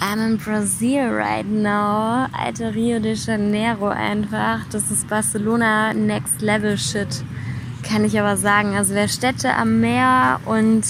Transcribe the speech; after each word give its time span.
I'm 0.00 0.20
in 0.20 0.36
Brazil 0.36 1.10
right 1.10 1.44
now. 1.44 2.28
Alter 2.32 2.72
Rio 2.72 3.00
de 3.00 3.14
Janeiro 3.14 3.88
einfach. 3.88 4.60
Das 4.70 4.92
ist 4.92 5.08
Barcelona 5.08 5.92
Next 5.92 6.40
Level 6.40 6.78
Shit. 6.78 7.24
Kann 7.82 8.04
ich 8.04 8.18
aber 8.18 8.36
sagen. 8.36 8.76
Also 8.76 8.94
wer 8.94 9.08
Städte 9.08 9.54
am 9.54 9.80
Meer 9.80 10.38
und 10.44 10.84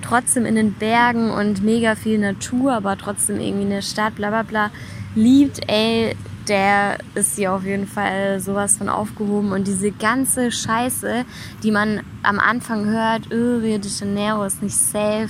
trotzdem 0.00 0.46
in 0.46 0.54
den 0.54 0.72
Bergen 0.72 1.30
und 1.30 1.62
mega 1.62 1.96
viel 1.96 2.18
Natur, 2.18 2.72
aber 2.72 2.96
trotzdem 2.96 3.40
irgendwie 3.40 3.66
eine 3.66 3.82
Stadt, 3.82 4.14
bla 4.14 4.30
bla 4.30 4.42
bla, 4.42 4.70
liebt, 5.14 5.60
ey, 5.68 6.16
der 6.48 6.96
ist 7.14 7.36
hier 7.36 7.52
auf 7.52 7.64
jeden 7.64 7.86
Fall 7.86 8.40
sowas 8.40 8.78
von 8.78 8.88
aufgehoben. 8.88 9.52
Und 9.52 9.66
diese 9.66 9.90
ganze 9.90 10.50
Scheiße, 10.50 11.26
die 11.62 11.70
man 11.70 12.00
am 12.22 12.38
Anfang 12.38 12.86
hört, 12.86 13.26
oh, 13.30 13.58
Rio 13.58 13.76
de 13.76 13.90
Janeiro 13.90 14.44
ist 14.44 14.62
nicht 14.62 14.76
safe 14.76 15.28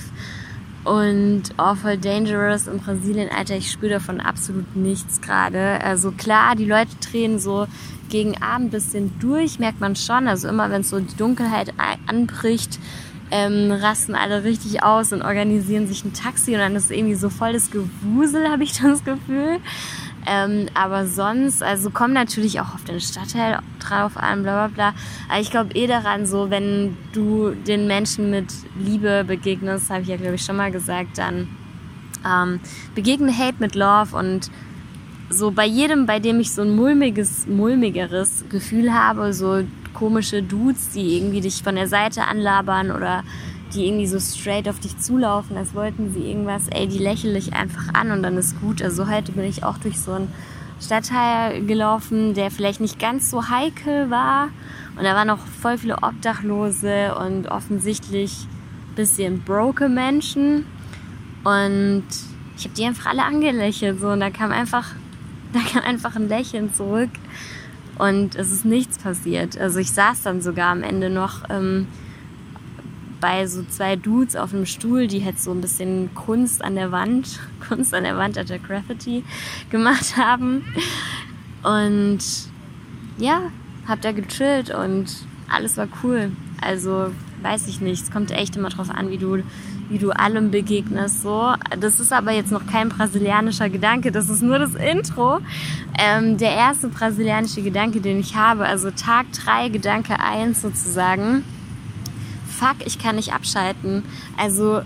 und 0.87 1.43
voll 1.81 1.97
dangerous 1.97 2.67
in 2.67 2.79
Brasilien, 2.79 3.29
Alter, 3.29 3.57
ich 3.57 3.71
spüre 3.71 3.93
davon 3.93 4.21
absolut 4.21 4.75
nichts 4.75 5.21
gerade. 5.21 5.81
Also 5.81 6.11
klar, 6.11 6.55
die 6.55 6.65
Leute 6.65 6.95
drehen 7.01 7.39
so 7.39 7.67
gegen 8.09 8.41
Abend 8.41 8.71
bisschen 8.71 9.11
durch, 9.19 9.59
merkt 9.59 9.81
man 9.81 9.95
schon. 9.95 10.27
Also 10.27 10.47
immer, 10.47 10.71
wenn 10.71 10.83
so 10.83 10.99
die 10.99 11.17
Dunkelheit 11.17 11.73
anbricht, 12.07 12.79
ähm, 13.31 13.71
rasten 13.71 14.15
alle 14.15 14.45
richtig 14.45 14.83
aus 14.83 15.11
und 15.11 15.21
organisieren 15.21 15.87
sich 15.87 16.05
ein 16.05 16.13
Taxi 16.13 16.53
und 16.53 16.59
dann 16.59 16.75
ist 16.77 16.89
irgendwie 16.89 17.15
so 17.15 17.29
voll 17.29 17.53
das 17.53 17.69
Gewusel, 17.69 18.47
habe 18.49 18.63
ich 18.63 18.79
das 18.79 19.03
Gefühl. 19.03 19.59
Ähm, 20.29 20.67
aber 20.73 21.07
sonst, 21.07 21.63
also 21.63 21.89
kommt 21.89 22.13
natürlich 22.13 22.59
auch 22.59 22.75
auf 22.75 22.83
den 22.83 22.99
Stadtteil 22.99 23.59
drauf 23.79 24.17
an, 24.17 24.43
bla 24.43 24.67
bla 24.67 24.91
bla. 24.91 25.01
Aber 25.29 25.39
ich 25.39 25.51
glaube 25.51 25.73
eh 25.73 25.87
daran, 25.87 26.25
so 26.25 26.49
wenn 26.49 26.97
du 27.13 27.51
den 27.51 27.87
Menschen 27.87 28.29
mit 28.29 28.51
Liebe 28.77 29.23
begegnest, 29.25 29.89
habe 29.89 30.01
ich 30.01 30.09
ja 30.09 30.17
glaube 30.17 30.35
ich 30.35 30.43
schon 30.43 30.57
mal 30.57 30.69
gesagt, 30.69 31.17
dann 31.17 31.47
ähm, 32.25 32.59
begegne 32.93 33.31
Hate 33.31 33.55
mit 33.59 33.75
Love 33.75 34.17
und 34.17 34.51
so 35.29 35.51
bei 35.51 35.65
jedem, 35.65 36.05
bei 36.05 36.19
dem 36.19 36.41
ich 36.41 36.53
so 36.53 36.61
ein 36.61 36.75
mulmiges, 36.75 37.47
mulmigeres 37.47 38.43
Gefühl 38.49 38.93
habe, 38.93 39.31
so 39.33 39.63
komische 39.93 40.43
Dudes, 40.43 40.89
die 40.89 41.17
irgendwie 41.17 41.41
dich 41.41 41.63
von 41.63 41.75
der 41.75 41.87
Seite 41.87 42.25
anlabern 42.25 42.91
oder 42.91 43.23
die 43.73 43.87
irgendwie 43.87 44.07
so 44.07 44.19
straight 44.19 44.69
auf 44.69 44.79
dich 44.79 44.97
zulaufen, 44.97 45.57
als 45.57 45.73
wollten 45.73 46.13
sie 46.13 46.29
irgendwas, 46.29 46.67
ey, 46.69 46.87
die 46.87 46.99
lächle 46.99 47.37
ich 47.37 47.53
einfach 47.53 47.93
an 47.93 48.11
und 48.11 48.23
dann 48.23 48.37
ist 48.37 48.59
gut. 48.61 48.81
Also 48.81 49.07
heute 49.07 49.31
bin 49.31 49.45
ich 49.45 49.63
auch 49.63 49.77
durch 49.77 49.99
so 49.99 50.13
einen 50.13 50.31
Stadtteil 50.79 51.65
gelaufen, 51.65 52.33
der 52.33 52.51
vielleicht 52.51 52.79
nicht 52.79 52.99
ganz 52.99 53.29
so 53.29 53.49
heikel 53.49 54.09
war. 54.09 54.49
Und 54.95 55.03
da 55.03 55.15
waren 55.15 55.27
noch 55.27 55.39
voll 55.39 55.77
viele 55.77 55.97
Obdachlose 56.01 57.15
und 57.15 57.47
offensichtlich 57.49 58.47
bisschen 58.95 59.43
broke 59.43 59.89
Menschen. 59.89 60.65
Und 61.43 62.03
ich 62.57 62.65
habe 62.65 62.75
die 62.75 62.85
einfach 62.85 63.07
alle 63.07 63.23
angelächelt. 63.23 63.99
So, 63.99 64.09
und 64.09 64.19
da 64.19 64.29
kam 64.29 64.51
einfach, 64.51 64.91
da 65.53 65.59
kam 65.59 65.83
einfach 65.83 66.15
ein 66.15 66.27
Lächeln 66.27 66.73
zurück. 66.73 67.11
Und 67.97 68.35
es 68.35 68.51
ist 68.51 68.65
nichts 68.65 68.99
passiert. 68.99 69.57
Also 69.57 69.79
ich 69.79 69.91
saß 69.91 70.23
dann 70.23 70.41
sogar 70.41 70.69
am 70.69 70.83
Ende 70.83 71.09
noch 71.09 71.43
ähm, 71.49 71.87
bei 73.19 73.47
so 73.47 73.63
zwei 73.63 73.95
Dudes 73.95 74.35
auf 74.35 74.53
einem 74.53 74.65
Stuhl, 74.65 75.07
die 75.07 75.23
halt 75.23 75.39
so 75.39 75.51
ein 75.51 75.61
bisschen 75.61 76.13
Kunst 76.13 76.63
an 76.63 76.75
der 76.75 76.91
Wand, 76.91 77.39
Kunst 77.67 77.93
an 77.93 78.03
der 78.03 78.17
Wand, 78.17 78.35
der 78.35 78.45
Graffiti 78.59 79.23
gemacht 79.69 80.17
haben. 80.17 80.63
Und 81.63 82.19
ja, 83.17 83.51
hab 83.87 84.01
da 84.01 84.11
gechillt 84.11 84.69
und 84.73 85.07
alles 85.49 85.77
war 85.77 85.87
cool. 86.03 86.31
Also 86.61 87.11
weiß 87.41 87.67
ich 87.67 87.81
nicht, 87.81 88.03
es 88.03 88.11
kommt 88.11 88.31
echt 88.31 88.55
immer 88.55 88.69
drauf 88.69 88.89
an, 88.89 89.09
wie 89.09 89.17
du, 89.17 89.43
wie 89.89 89.97
du 89.97 90.11
allem 90.11 90.51
begegnest. 90.51 91.21
So, 91.21 91.53
das 91.79 91.99
ist 91.99 92.11
aber 92.11 92.31
jetzt 92.31 92.51
noch 92.51 92.65
kein 92.65 92.89
brasilianischer 92.89 93.69
Gedanke, 93.69 94.11
das 94.11 94.29
ist 94.29 94.41
nur 94.41 94.59
das 94.59 94.75
Intro. 94.75 95.39
Ähm, 95.99 96.37
der 96.37 96.51
erste 96.51 96.87
brasilianische 96.89 97.61
Gedanke, 97.61 98.01
den 98.01 98.19
ich 98.19 98.35
habe, 98.35 98.65
also 98.65 98.91
Tag 98.91 99.27
3, 99.33 99.69
Gedanke 99.69 100.19
1 100.19 100.61
sozusagen 100.61 101.43
fuck, 102.57 102.77
ich 102.85 102.99
kann 102.99 103.15
nicht 103.15 103.33
abschalten. 103.33 104.03
Also 104.37 104.81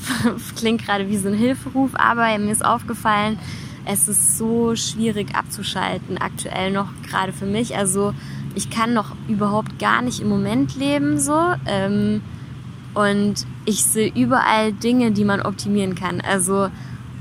klingt 0.56 0.84
gerade 0.84 1.08
wie 1.08 1.18
so 1.18 1.28
ein 1.28 1.34
Hilferuf, 1.34 1.90
aber 1.94 2.36
mir 2.38 2.52
ist 2.52 2.64
aufgefallen, 2.64 3.38
es 3.84 4.08
ist 4.08 4.38
so 4.38 4.76
schwierig 4.76 5.34
abzuschalten 5.34 6.18
aktuell 6.18 6.70
noch 6.70 6.88
gerade 7.08 7.32
für 7.32 7.46
mich. 7.46 7.76
Also 7.76 8.14
ich 8.54 8.70
kann 8.70 8.94
noch 8.94 9.14
überhaupt 9.28 9.78
gar 9.78 10.02
nicht 10.02 10.20
im 10.20 10.28
Moment 10.28 10.76
leben 10.76 11.18
so. 11.18 11.38
Ähm, 11.66 12.22
und 12.94 13.46
ich 13.64 13.84
sehe 13.84 14.12
überall 14.14 14.72
Dinge, 14.72 15.12
die 15.12 15.24
man 15.24 15.40
optimieren 15.40 15.94
kann. 15.94 16.20
Also 16.20 16.68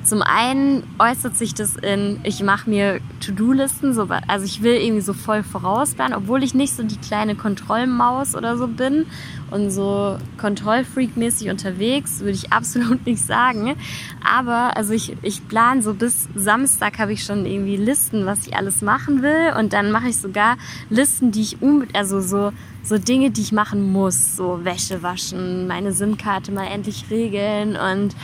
zum 0.03 0.21
einen 0.21 0.83
äußert 0.99 1.37
sich 1.37 1.53
das 1.53 1.75
in, 1.75 2.19
ich 2.23 2.41
mache 2.43 2.69
mir 2.69 2.99
To-Do-Listen, 3.25 3.93
so, 3.93 4.07
also 4.27 4.45
ich 4.45 4.61
will 4.63 4.75
irgendwie 4.75 5.01
so 5.01 5.13
voll 5.13 5.43
vorausplanen, 5.43 6.17
obwohl 6.17 6.43
ich 6.43 6.53
nicht 6.53 6.75
so 6.75 6.83
die 6.83 6.97
kleine 6.97 7.35
Kontrollmaus 7.35 8.35
oder 8.35 8.57
so 8.57 8.67
bin 8.67 9.05
und 9.51 9.69
so 9.69 10.17
Kontrollfreak-mäßig 10.39 11.49
unterwegs, 11.49 12.19
würde 12.19 12.31
ich 12.31 12.51
absolut 12.53 13.05
nicht 13.05 13.23
sagen. 13.23 13.75
Aber 14.23 14.75
also 14.75 14.93
ich, 14.93 15.15
ich 15.21 15.47
plane 15.47 15.81
so 15.81 15.93
bis 15.93 16.27
Samstag 16.35 16.99
habe 16.99 17.13
ich 17.13 17.23
schon 17.23 17.45
irgendwie 17.45 17.77
Listen, 17.77 18.25
was 18.25 18.47
ich 18.47 18.55
alles 18.55 18.81
machen 18.81 19.21
will 19.21 19.53
und 19.57 19.73
dann 19.73 19.91
mache 19.91 20.09
ich 20.09 20.17
sogar 20.17 20.57
Listen, 20.89 21.31
die 21.31 21.41
ich 21.41 21.61
unbedingt, 21.61 21.97
also 21.97 22.21
so 22.21 22.51
so 22.83 22.97
Dinge, 22.97 23.29
die 23.29 23.41
ich 23.41 23.51
machen 23.51 23.91
muss, 23.91 24.35
so 24.35 24.65
Wäsche 24.65 25.03
waschen, 25.03 25.67
meine 25.67 25.91
SIM-Karte 25.91 26.51
mal 26.51 26.65
endlich 26.65 27.05
regeln 27.09 27.75
und 27.75 28.15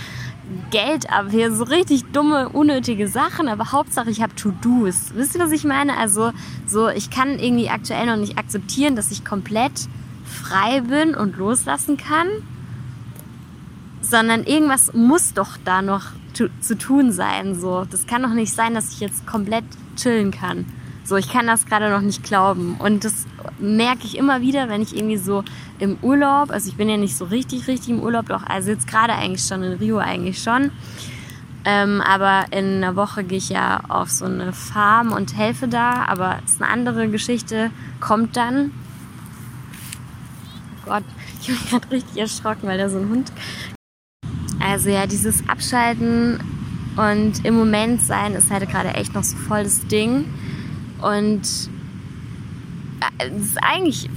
Geld 0.71 1.09
ab. 1.09 1.27
Hier 1.29 1.53
so 1.53 1.63
richtig 1.63 2.05
dumme, 2.11 2.49
unnötige 2.49 3.07
Sachen, 3.07 3.47
aber 3.47 3.71
Hauptsache 3.71 4.09
ich 4.09 4.21
habe 4.21 4.35
To-Dos. 4.35 5.13
Wisst 5.13 5.35
ihr, 5.35 5.41
was 5.41 5.51
ich 5.51 5.63
meine? 5.63 5.97
Also 5.97 6.31
so, 6.65 6.89
ich 6.89 7.09
kann 7.09 7.39
irgendwie 7.39 7.69
aktuell 7.69 8.05
noch 8.05 8.17
nicht 8.17 8.37
akzeptieren, 8.37 8.95
dass 8.95 9.11
ich 9.11 9.25
komplett 9.25 9.87
frei 10.25 10.81
bin 10.81 11.15
und 11.15 11.37
loslassen 11.37 11.97
kann, 11.97 12.27
sondern 14.01 14.43
irgendwas 14.43 14.93
muss 14.93 15.33
doch 15.33 15.57
da 15.63 15.81
noch 15.81 16.11
zu, 16.33 16.77
tun 16.77 17.11
sein. 17.11 17.59
So, 17.59 17.85
das 17.89 18.05
kann 18.05 18.23
doch 18.23 18.33
nicht 18.33 18.53
sein, 18.53 18.73
dass 18.73 18.91
ich 18.91 18.99
jetzt 18.99 19.25
komplett 19.25 19.65
chillen 19.95 20.31
kann. 20.31 20.65
So, 21.07 21.15
ich 21.15 21.29
kann 21.29 21.47
das 21.47 21.65
gerade 21.65 21.89
noch 21.89 22.01
nicht 22.01 22.21
glauben. 22.21 22.75
Und 22.79 23.05
das 23.05 23.25
merke 23.59 24.03
ich 24.03 24.17
immer 24.17 24.41
wieder, 24.41 24.67
wenn 24.67 24.81
ich 24.81 24.93
irgendwie 24.93 25.15
so 25.15 25.45
im 25.79 25.97
Urlaub, 26.01 26.51
also 26.51 26.67
ich 26.67 26.75
bin 26.75 26.89
ja 26.89 26.97
nicht 26.97 27.15
so 27.15 27.23
richtig, 27.23 27.69
richtig 27.69 27.91
im 27.91 28.01
Urlaub, 28.01 28.27
doch, 28.27 28.43
also 28.45 28.71
jetzt 28.71 28.87
gerade 28.87 29.13
eigentlich 29.13 29.47
schon 29.47 29.63
in 29.63 29.71
Rio 29.77 29.99
eigentlich 29.99 30.43
schon. 30.43 30.69
Ähm, 31.63 32.01
aber 32.01 32.47
in 32.51 32.83
einer 32.83 32.97
Woche 32.97 33.23
gehe 33.23 33.37
ich 33.37 33.47
ja 33.47 33.79
auf 33.87 34.11
so 34.11 34.25
eine 34.25 34.51
Farm 34.51 35.13
und 35.13 35.37
helfe 35.37 35.69
da. 35.69 36.03
Aber 36.07 36.39
es 36.45 36.55
ist 36.55 36.61
eine 36.61 36.69
andere 36.69 37.07
Geschichte, 37.07 37.71
kommt 38.01 38.35
dann. 38.35 38.73
Oh 40.83 40.89
Gott, 40.89 41.03
ich 41.41 41.47
bin 41.47 41.57
gerade 41.69 41.89
richtig 41.89 42.17
erschrocken, 42.17 42.67
weil 42.67 42.77
da 42.77 42.89
so 42.89 42.97
ein 42.97 43.07
Hund. 43.07 43.31
Also 44.59 44.89
ja, 44.89 45.07
dieses 45.07 45.47
Abschalten 45.47 46.41
und 46.97 47.45
im 47.45 47.55
Moment 47.55 48.01
sein 48.01 48.33
ist 48.33 48.51
halt 48.51 48.69
gerade 48.69 48.89
echt 48.89 49.13
noch 49.13 49.23
so 49.23 49.37
voll 49.37 49.63
das 49.63 49.87
Ding. 49.87 50.25
Und 51.01 51.41
äh, 53.19 53.29
es 53.29 53.45
ist 53.45 53.57
eigentlich 53.61 54.09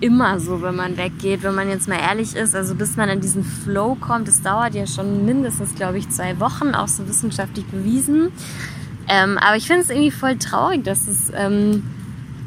immer 0.00 0.38
so, 0.40 0.62
wenn 0.62 0.76
man 0.76 0.96
weggeht, 0.96 1.42
wenn 1.42 1.54
man 1.54 1.68
jetzt 1.68 1.88
mal 1.88 1.98
ehrlich 1.98 2.36
ist. 2.36 2.54
Also 2.54 2.74
bis 2.74 2.96
man 2.96 3.08
in 3.08 3.20
diesen 3.20 3.44
Flow 3.44 3.94
kommt, 3.94 4.28
das 4.28 4.42
dauert 4.42 4.74
ja 4.74 4.86
schon 4.86 5.24
mindestens, 5.24 5.74
glaube 5.74 5.98
ich, 5.98 6.08
zwei 6.10 6.38
Wochen, 6.40 6.74
auch 6.74 6.88
so 6.88 7.08
wissenschaftlich 7.08 7.66
bewiesen. 7.66 8.30
Ähm, 9.08 9.38
aber 9.38 9.56
ich 9.56 9.66
finde 9.66 9.82
es 9.82 9.90
irgendwie 9.90 10.10
voll 10.10 10.36
traurig, 10.36 10.84
dass 10.84 11.06
es, 11.08 11.32
ähm, 11.34 11.84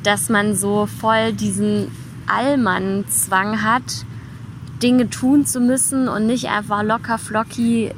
dass 0.03 0.29
man 0.29 0.55
so 0.55 0.85
voll 0.85 1.33
diesen 1.33 1.87
Allmann-Zwang 2.27 3.63
hat, 3.63 4.05
Dinge 4.83 5.09
tun 5.09 5.45
zu 5.45 5.59
müssen 5.59 6.07
und 6.07 6.25
nicht 6.25 6.49
einfach 6.49 6.83
locker 6.83 7.17
flocky 7.17 7.91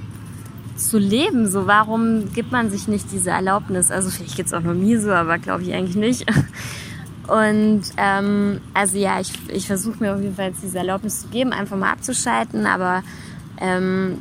zu 0.76 0.98
leben. 0.98 1.50
So, 1.50 1.68
warum 1.68 2.32
gibt 2.34 2.52
man 2.52 2.70
sich 2.70 2.88
nicht 2.88 3.12
diese 3.12 3.32
Erlaubnis? 3.32 3.92
Also 3.92 4.10
vielleicht 4.10 4.36
geht 4.36 4.48
es 4.48 4.54
auch 4.54 4.62
nur 4.62 4.74
mir 4.74 5.00
so, 5.02 5.12
aber 5.12 5.38
glaube 5.38 5.64
ich 5.64 5.74
eigentlich 5.74 5.96
nicht. 5.96 6.26
Und 7.28 7.84
ähm, 7.98 8.60
also 8.74 8.98
ja, 8.98 9.20
ich, 9.20 9.32
ich 9.50 9.68
versuche 9.68 9.98
mir 10.00 10.14
auf 10.14 10.22
jeden 10.22 10.36
Fall 10.36 10.50
jetzt 10.50 10.64
diese 10.64 10.80
Erlaubnis 10.80 11.22
zu 11.22 11.28
geben, 11.30 11.54
einfach 11.54 11.78
mal 11.78 11.92
abzuschalten. 11.92 12.66
Aber 12.66 13.04
ähm, 13.60 14.18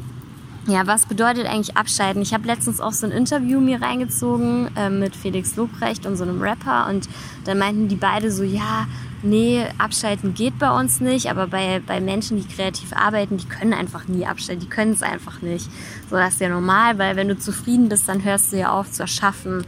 ja, 0.66 0.86
was 0.86 1.06
bedeutet 1.06 1.46
eigentlich 1.46 1.76
abschalten? 1.76 2.22
Ich 2.22 2.34
habe 2.34 2.46
letztens 2.46 2.80
auch 2.80 2.92
so 2.92 3.06
ein 3.06 3.12
Interview 3.12 3.60
mir 3.60 3.80
reingezogen 3.80 4.69
äh, 4.76 4.90
mit 4.90 5.16
Felix 5.16 5.56
Lobrecht 5.56 6.06
und 6.06 6.16
so 6.16 6.25
einem 6.25 6.40
Rapper 6.40 6.88
und 6.88 7.08
dann 7.44 7.58
meinten 7.58 7.88
die 7.88 7.96
beide 7.96 8.30
so, 8.30 8.44
ja, 8.44 8.86
nee, 9.22 9.64
abschalten 9.78 10.34
geht 10.34 10.58
bei 10.58 10.70
uns 10.70 11.00
nicht, 11.00 11.31
aber 11.31 11.46
bei, 11.46 11.81
bei 11.87 12.00
Menschen, 12.00 12.37
die 12.37 12.46
kreativ 12.46 12.93
arbeiten, 12.93 13.37
die 13.37 13.46
können 13.46 13.72
einfach 13.72 14.08
nie 14.08 14.26
abschalten, 14.26 14.64
die 14.64 14.70
können 14.70 14.93
es 14.93 15.02
einfach 15.02 15.43
nicht. 15.43 15.69
So, 16.08 16.17
das 16.17 16.34
ist 16.34 16.40
ja 16.40 16.49
normal, 16.49 16.99
weil 16.99 17.17
wenn 17.17 17.28
du 17.28 17.38
zufrieden 17.38 17.88
bist, 17.88 18.08
dann 18.08 18.25
hörst 18.25 18.52
du 18.52 18.58
ja 18.58 18.72
auf 18.72 18.90
zu 18.90 19.02
erschaffen. 19.02 19.64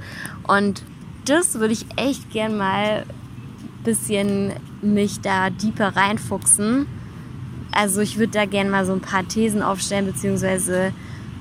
Und 0.47 0.83
das 1.25 1.55
würde 1.55 1.73
ich 1.73 1.87
echt 1.97 2.31
gern 2.31 2.57
mal 2.57 3.05
ein 3.05 3.85
bisschen 3.85 4.53
mich 4.81 5.21
da 5.21 5.51
deeper 5.51 5.95
reinfuchsen. 5.97 6.87
Also 7.73 8.01
ich 8.01 8.19
würde 8.19 8.33
da 8.33 8.45
gern 8.45 8.71
mal 8.71 8.85
so 8.85 8.93
ein 8.93 9.01
paar 9.01 9.27
Thesen 9.27 9.63
aufstellen, 9.63 10.07
beziehungsweise 10.07 10.93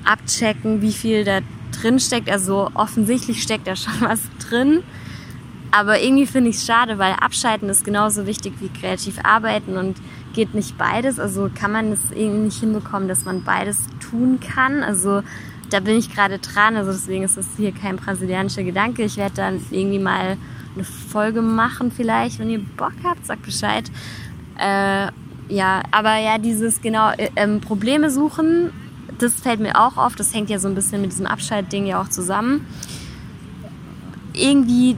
abchecken, 0.04 0.80
wie 0.80 0.92
viel 0.92 1.24
da 1.24 1.40
drin 1.80 2.00
steckt. 2.00 2.30
Also 2.30 2.70
offensichtlich 2.74 3.42
steckt 3.42 3.66
da 3.66 3.76
schon 3.76 3.94
was 4.00 4.20
drin. 4.38 4.82
Aber 5.72 6.00
irgendwie 6.00 6.26
finde 6.26 6.50
ich 6.50 6.56
es 6.56 6.66
schade, 6.66 6.98
weil 6.98 7.14
Abschalten 7.14 7.70
ist 7.70 7.84
genauso 7.84 8.26
wichtig 8.26 8.52
wie 8.60 8.68
kreativ 8.68 9.18
arbeiten 9.24 9.78
und 9.78 9.96
geht 10.34 10.54
nicht 10.54 10.76
beides. 10.76 11.18
Also 11.18 11.50
kann 11.52 11.72
man 11.72 11.92
es 11.92 12.10
irgendwie 12.10 12.44
nicht 12.44 12.60
hinbekommen, 12.60 13.08
dass 13.08 13.24
man 13.24 13.42
beides 13.42 13.78
tun 13.98 14.38
kann. 14.38 14.82
Also 14.82 15.22
da 15.70 15.80
bin 15.80 15.96
ich 15.96 16.14
gerade 16.14 16.38
dran. 16.38 16.76
Also 16.76 16.92
deswegen 16.92 17.24
ist 17.24 17.38
das 17.38 17.46
hier 17.56 17.72
kein 17.72 17.96
brasilianischer 17.96 18.64
Gedanke. 18.64 19.02
Ich 19.02 19.16
werde 19.16 19.34
dann 19.36 19.60
irgendwie 19.70 19.98
mal 19.98 20.36
eine 20.74 20.84
Folge 20.84 21.40
machen 21.40 21.90
vielleicht, 21.90 22.38
wenn 22.38 22.50
ihr 22.50 22.60
Bock 22.76 22.92
habt, 23.02 23.24
sagt 23.24 23.42
Bescheid. 23.42 23.90
Äh, 24.58 25.08
ja, 25.48 25.82
aber 25.90 26.18
ja, 26.18 26.36
dieses 26.36 26.82
genau 26.82 27.12
äh, 27.12 27.30
ähm, 27.36 27.62
Probleme 27.62 28.10
suchen, 28.10 28.72
das 29.18 29.34
fällt 29.34 29.60
mir 29.60 29.76
auch 29.80 29.96
auf. 29.96 30.16
Das 30.16 30.34
hängt 30.34 30.50
ja 30.50 30.58
so 30.58 30.68
ein 30.68 30.74
bisschen 30.74 31.00
mit 31.00 31.12
diesem 31.12 31.26
Abschaltding 31.26 31.86
ja 31.86 32.00
auch 32.02 32.08
zusammen. 32.08 32.66
Irgendwie 34.34 34.96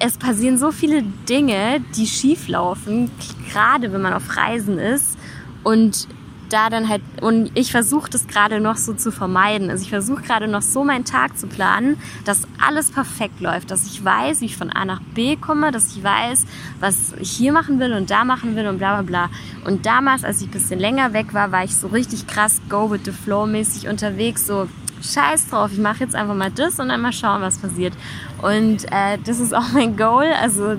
es 0.00 0.16
passieren 0.16 0.58
so 0.58 0.70
viele 0.72 1.02
Dinge, 1.02 1.80
die 1.96 2.06
schief 2.06 2.48
laufen, 2.48 3.10
gerade 3.50 3.92
wenn 3.92 4.02
man 4.02 4.12
auf 4.12 4.36
Reisen 4.36 4.78
ist. 4.78 5.18
Und 5.64 6.08
da 6.48 6.70
dann 6.70 6.88
halt, 6.88 7.02
und 7.20 7.50
ich 7.54 7.70
versuche 7.70 8.10
das 8.10 8.26
gerade 8.26 8.60
noch 8.60 8.76
so 8.76 8.94
zu 8.94 9.12
vermeiden. 9.12 9.70
Also 9.70 9.82
ich 9.82 9.90
versuche 9.90 10.22
gerade 10.22 10.48
noch 10.48 10.62
so 10.62 10.84
meinen 10.84 11.04
Tag 11.04 11.38
zu 11.38 11.46
planen, 11.46 11.98
dass 12.24 12.42
alles 12.64 12.90
perfekt 12.90 13.40
läuft, 13.40 13.70
dass 13.70 13.86
ich 13.86 14.02
weiß, 14.04 14.40
wie 14.40 14.46
ich 14.46 14.56
von 14.56 14.70
A 14.70 14.84
nach 14.84 15.00
B 15.14 15.36
komme, 15.36 15.70
dass 15.70 15.94
ich 15.94 16.02
weiß, 16.02 16.46
was 16.80 17.12
ich 17.20 17.30
hier 17.30 17.52
machen 17.52 17.80
will 17.80 17.92
und 17.92 18.10
da 18.10 18.24
machen 18.24 18.56
will 18.56 18.66
und 18.66 18.78
bla 18.78 19.00
bla 19.00 19.02
bla. 19.02 19.30
Und 19.64 19.86
damals, 19.86 20.24
als 20.24 20.40
ich 20.40 20.48
ein 20.48 20.52
bisschen 20.52 20.80
länger 20.80 21.12
weg 21.12 21.34
war, 21.34 21.52
war 21.52 21.64
ich 21.64 21.76
so 21.76 21.88
richtig 21.88 22.26
krass 22.26 22.60
go 22.68 22.90
with 22.90 23.02
the 23.04 23.12
flow 23.12 23.46
mäßig 23.46 23.88
unterwegs, 23.88 24.46
so 24.46 24.68
scheiß 25.02 25.48
drauf, 25.48 25.70
ich 25.72 25.78
mache 25.78 26.00
jetzt 26.00 26.14
einfach 26.14 26.34
mal 26.34 26.50
das 26.50 26.78
und 26.80 26.88
dann 26.88 27.00
mal 27.00 27.12
schauen, 27.12 27.40
was 27.40 27.58
passiert. 27.58 27.94
Und 28.42 28.84
äh, 28.90 29.18
das 29.24 29.40
ist 29.40 29.54
auch 29.54 29.72
mein 29.72 29.96
Goal. 29.96 30.26
Also 30.40 30.76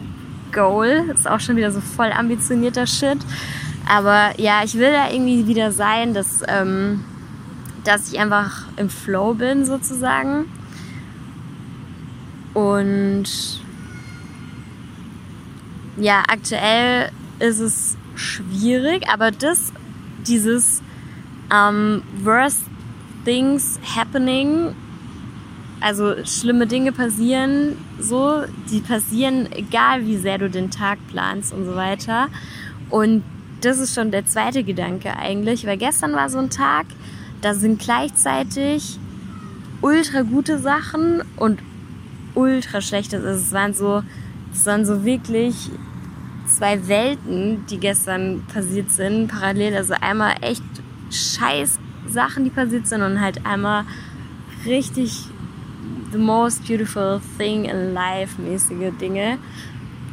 Goal 0.51 1.09
ist 1.13 1.29
auch 1.29 1.39
schon 1.39 1.55
wieder 1.55 1.71
so 1.71 1.81
voll 1.81 2.11
ambitionierter 2.11 2.87
Shit. 2.87 3.19
Aber 3.87 4.39
ja, 4.39 4.63
ich 4.63 4.75
will 4.75 4.91
da 4.91 5.09
irgendwie 5.09 5.47
wieder 5.47 5.71
sein, 5.71 6.13
dass, 6.13 6.43
ähm, 6.47 7.03
dass 7.83 8.11
ich 8.11 8.19
einfach 8.19 8.63
im 8.77 8.89
Flow 8.89 9.33
bin 9.33 9.65
sozusagen. 9.65 10.45
Und 12.53 13.25
ja, 15.97 16.23
aktuell 16.27 17.09
ist 17.39 17.59
es 17.59 17.97
schwierig, 18.15 19.07
aber 19.09 19.31
das, 19.31 19.71
dieses 20.27 20.81
ähm, 21.53 22.03
Worst 22.23 22.61
Things 23.25 23.79
Happening, 23.95 24.75
also 25.81 26.25
schlimme 26.25 26.67
Dinge 26.67 26.91
passieren, 26.91 27.77
so, 27.99 28.43
die 28.69 28.81
passieren, 28.81 29.51
egal 29.51 30.05
wie 30.05 30.17
sehr 30.17 30.37
du 30.37 30.49
den 30.49 30.71
Tag 30.71 30.99
planst 31.09 31.53
und 31.53 31.65
so 31.65 31.75
weiter. 31.75 32.27
Und 32.89 33.23
das 33.61 33.79
ist 33.79 33.93
schon 33.93 34.11
der 34.11 34.25
zweite 34.25 34.63
Gedanke 34.63 35.15
eigentlich, 35.17 35.65
weil 35.65 35.77
gestern 35.77 36.13
war 36.13 36.29
so 36.29 36.39
ein 36.39 36.49
Tag, 36.49 36.85
da 37.41 37.53
sind 37.53 37.79
gleichzeitig 37.79 38.99
ultra 39.81 40.21
gute 40.21 40.59
Sachen 40.59 41.21
und 41.37 41.59
ultra 42.35 42.81
schlechte. 42.81 43.17
Also 43.17 43.29
es 43.29 43.51
waren 43.53 43.73
so, 43.73 44.03
es 44.53 44.65
waren 44.65 44.85
so 44.85 45.05
wirklich 45.05 45.69
zwei 46.47 46.87
Welten, 46.87 47.65
die 47.69 47.77
gestern 47.77 48.43
passiert 48.53 48.91
sind, 48.91 49.27
parallel. 49.27 49.75
Also 49.75 49.93
einmal 49.99 50.35
echt 50.41 50.63
scheiß 51.11 51.79
Sachen, 52.07 52.43
die 52.43 52.49
passiert 52.49 52.87
sind 52.87 53.01
und 53.01 53.21
halt 53.21 53.45
einmal 53.45 53.85
richtig 54.65 55.28
the 56.11 56.17
most 56.17 56.65
beautiful 56.65 57.21
thing 57.37 57.65
in 57.65 57.93
life 57.93 58.41
mäßige 58.41 58.91
Dinge. 58.99 59.37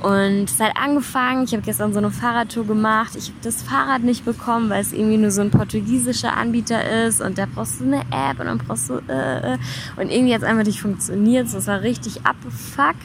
Und 0.02 0.44
es 0.44 0.60
hat 0.60 0.76
angefangen, 0.76 1.44
ich 1.44 1.52
habe 1.52 1.62
gestern 1.62 1.92
so 1.92 1.98
eine 1.98 2.10
Fahrradtour 2.10 2.66
gemacht. 2.66 3.16
Ich 3.16 3.28
habe 3.28 3.38
das 3.42 3.62
Fahrrad 3.62 4.02
nicht 4.02 4.24
bekommen, 4.24 4.68
weil 4.68 4.82
es 4.82 4.92
irgendwie 4.92 5.16
nur 5.16 5.30
so 5.30 5.40
ein 5.40 5.50
portugiesischer 5.50 6.36
Anbieter 6.36 7.06
ist 7.06 7.22
und 7.22 7.38
da 7.38 7.46
brauchst 7.52 7.80
du 7.80 7.84
eine 7.84 8.02
App 8.10 8.38
und 8.38 8.46
dann 8.46 8.58
brauchst 8.58 8.90
du 8.90 9.00
äh, 9.08 9.54
äh. 9.54 9.58
und 9.96 10.10
irgendwie 10.10 10.34
hat 10.34 10.42
es 10.42 10.48
einfach 10.48 10.64
nicht 10.64 10.80
funktioniert. 10.80 11.46
Das 11.52 11.66
war 11.66 11.80
richtig 11.80 12.26
abfuck. 12.26 12.96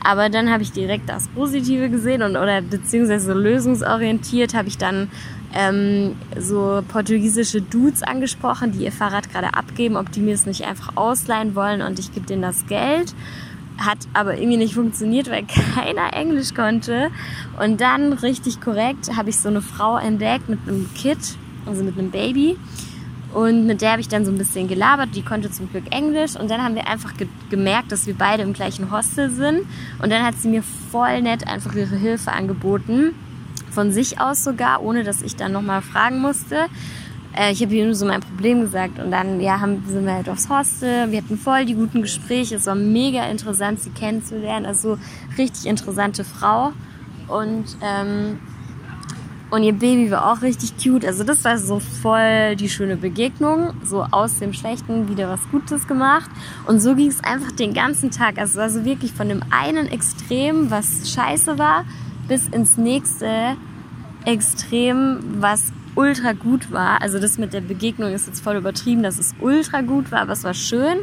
Aber 0.00 0.28
dann 0.28 0.50
habe 0.50 0.62
ich 0.62 0.70
direkt 0.70 1.08
das 1.08 1.26
Positive 1.28 1.90
gesehen 1.90 2.22
und 2.22 2.36
oder 2.36 2.62
beziehungsweise 2.62 3.32
lösungsorientiert 3.32 4.54
habe 4.54 4.68
ich 4.68 4.78
dann 4.78 5.10
ähm, 5.56 6.16
so 6.38 6.82
portugiesische 6.86 7.62
Dudes 7.62 8.02
angesprochen, 8.02 8.72
die 8.72 8.84
ihr 8.84 8.92
Fahrrad 8.92 9.30
gerade 9.32 9.54
abgeben, 9.54 9.96
ob 9.96 10.12
die 10.12 10.20
mir 10.20 10.34
es 10.34 10.44
nicht 10.44 10.64
einfach 10.64 10.96
ausleihen 10.96 11.54
wollen 11.54 11.80
und 11.80 11.98
ich 11.98 12.12
gebe 12.12 12.26
denen 12.26 12.42
das 12.42 12.66
Geld. 12.66 13.14
Hat 13.78 13.98
aber 14.12 14.36
irgendwie 14.36 14.58
nicht 14.58 14.74
funktioniert, 14.74 15.30
weil 15.30 15.44
keiner 15.74 16.12
Englisch 16.12 16.54
konnte. 16.54 17.10
Und 17.62 17.80
dann 17.80 18.12
richtig 18.12 18.60
korrekt 18.60 19.16
habe 19.16 19.30
ich 19.30 19.38
so 19.38 19.48
eine 19.48 19.62
Frau 19.62 19.96
entdeckt 19.96 20.48
mit 20.48 20.60
einem 20.66 20.88
Kid, 20.94 21.18
also 21.64 21.82
mit 21.82 21.98
einem 21.98 22.10
Baby. 22.10 22.56
Und 23.32 23.66
mit 23.66 23.82
der 23.82 23.92
habe 23.92 24.00
ich 24.00 24.08
dann 24.08 24.24
so 24.24 24.30
ein 24.30 24.38
bisschen 24.38 24.66
gelabert. 24.66 25.10
Die 25.14 25.22
konnte 25.22 25.50
zum 25.50 25.70
Glück 25.70 25.84
Englisch. 25.90 26.36
Und 26.36 26.50
dann 26.50 26.62
haben 26.62 26.74
wir 26.74 26.86
einfach 26.86 27.16
ge 27.16 27.28
gemerkt, 27.50 27.92
dass 27.92 28.06
wir 28.06 28.14
beide 28.14 28.42
im 28.42 28.54
gleichen 28.54 28.90
Hostel 28.90 29.30
sind. 29.30 29.60
Und 30.02 30.10
dann 30.10 30.24
hat 30.24 30.36
sie 30.36 30.48
mir 30.48 30.62
voll 30.62 31.20
nett 31.20 31.46
einfach 31.46 31.74
ihre 31.74 31.96
Hilfe 31.96 32.32
angeboten 32.32 33.14
von 33.76 33.92
sich 33.92 34.18
aus 34.18 34.42
sogar, 34.42 34.82
ohne 34.82 35.04
dass 35.04 35.20
ich 35.20 35.36
dann 35.36 35.52
nochmal 35.52 35.82
fragen 35.82 36.18
musste. 36.18 36.56
Äh, 37.36 37.52
ich 37.52 37.62
habe 37.62 37.74
ihr 37.74 37.84
nur 37.84 37.94
so 37.94 38.06
mein 38.06 38.22
Problem 38.22 38.62
gesagt 38.62 38.98
und 38.98 39.10
dann 39.10 39.38
ja, 39.38 39.60
haben, 39.60 39.84
sind 39.86 40.06
wir 40.06 40.14
halt 40.14 40.30
aufs 40.30 40.48
Hostel. 40.48 41.10
Wir 41.10 41.18
hatten 41.18 41.36
voll 41.36 41.66
die 41.66 41.74
guten 41.74 42.00
Gespräche. 42.00 42.56
Es 42.56 42.66
war 42.66 42.74
mega 42.74 43.24
interessant, 43.26 43.80
sie 43.80 43.90
kennenzulernen. 43.90 44.64
Also 44.64 44.98
richtig 45.36 45.66
interessante 45.66 46.24
Frau. 46.24 46.72
Und, 47.28 47.76
ähm, 47.82 48.38
und 49.50 49.62
ihr 49.62 49.74
Baby 49.74 50.10
war 50.10 50.32
auch 50.32 50.40
richtig 50.40 50.72
cute. 50.82 51.04
Also 51.04 51.22
das 51.22 51.44
war 51.44 51.58
so 51.58 51.78
voll 51.78 52.56
die 52.56 52.70
schöne 52.70 52.96
Begegnung. 52.96 53.74
So 53.84 54.06
aus 54.10 54.38
dem 54.38 54.54
Schlechten 54.54 55.10
wieder 55.10 55.28
was 55.28 55.40
Gutes 55.50 55.86
gemacht. 55.86 56.30
Und 56.66 56.80
so 56.80 56.94
ging 56.94 57.08
es 57.08 57.22
einfach 57.22 57.52
den 57.52 57.74
ganzen 57.74 58.10
Tag. 58.10 58.38
Also, 58.38 58.58
also 58.58 58.86
wirklich 58.86 59.12
von 59.12 59.28
dem 59.28 59.42
einen 59.50 59.86
Extrem, 59.86 60.70
was 60.70 61.12
scheiße 61.12 61.58
war, 61.58 61.84
bis 62.26 62.48
ins 62.48 62.76
nächste 62.76 63.56
Extrem, 64.26 65.40
was 65.40 65.72
ultra 65.94 66.32
gut 66.32 66.70
war. 66.70 67.00
Also 67.00 67.18
das 67.18 67.38
mit 67.38 67.52
der 67.52 67.62
Begegnung 67.62 68.12
ist 68.12 68.26
jetzt 68.26 68.42
voll 68.42 68.56
übertrieben, 68.56 69.02
dass 69.02 69.18
es 69.18 69.34
ultra 69.40 69.80
gut 69.80 70.12
war, 70.12 70.20
aber 70.20 70.32
es 70.32 70.44
war 70.44 70.54
schön. 70.54 70.98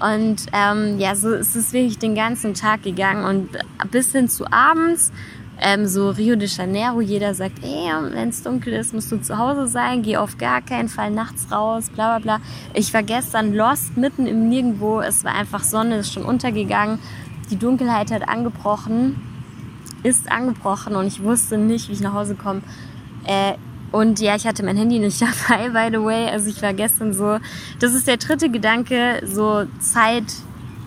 Und 0.00 0.46
ähm, 0.52 0.98
ja, 0.98 1.14
so 1.14 1.32
ist 1.32 1.54
es 1.54 1.72
wirklich 1.72 1.98
den 1.98 2.14
ganzen 2.14 2.54
Tag 2.54 2.82
gegangen 2.82 3.24
und 3.24 3.48
bis 3.90 4.12
hin 4.12 4.28
zu 4.28 4.50
abends. 4.50 5.12
Ähm, 5.60 5.86
so 5.86 6.10
Rio 6.10 6.34
de 6.34 6.48
Janeiro, 6.48 7.00
jeder 7.00 7.32
sagt, 7.32 7.62
wenn 7.62 8.28
es 8.28 8.42
dunkel 8.42 8.72
ist, 8.72 8.92
musst 8.92 9.12
du 9.12 9.22
zu 9.22 9.38
Hause 9.38 9.68
sein, 9.68 10.02
geh 10.02 10.16
auf 10.16 10.36
gar 10.36 10.60
keinen 10.62 10.88
Fall 10.88 11.12
nachts 11.12 11.52
raus, 11.52 11.90
bla 11.90 12.18
bla 12.18 12.38
bla. 12.38 12.46
Ich 12.74 12.92
war 12.92 13.04
gestern 13.04 13.54
lost, 13.54 13.96
mitten 13.96 14.26
im 14.26 14.48
Nirgendwo, 14.48 15.00
es 15.00 15.22
war 15.22 15.32
einfach 15.32 15.62
Sonne, 15.62 15.98
ist 15.98 16.12
schon 16.12 16.24
untergegangen, 16.24 16.98
die 17.50 17.56
Dunkelheit 17.56 18.10
hat 18.10 18.28
angebrochen 18.28 19.33
ist 20.04 20.30
angebrochen 20.30 20.94
und 20.94 21.06
ich 21.06 21.22
wusste 21.22 21.58
nicht, 21.58 21.88
wie 21.88 21.94
ich 21.94 22.00
nach 22.00 22.12
Hause 22.12 22.36
komme. 22.36 22.62
Äh, 23.26 23.54
und 23.90 24.20
ja, 24.20 24.36
ich 24.36 24.46
hatte 24.46 24.64
mein 24.64 24.76
Handy 24.76 24.98
nicht 24.98 25.20
dabei, 25.48 25.70
by 25.70 25.96
the 25.96 26.04
way. 26.04 26.28
Also 26.28 26.48
ich 26.48 26.62
war 26.62 26.74
gestern 26.74 27.12
so, 27.12 27.38
das 27.80 27.94
ist 27.94 28.06
der 28.06 28.18
dritte 28.18 28.50
Gedanke, 28.50 29.22
so 29.24 29.64
Zeit, 29.80 30.24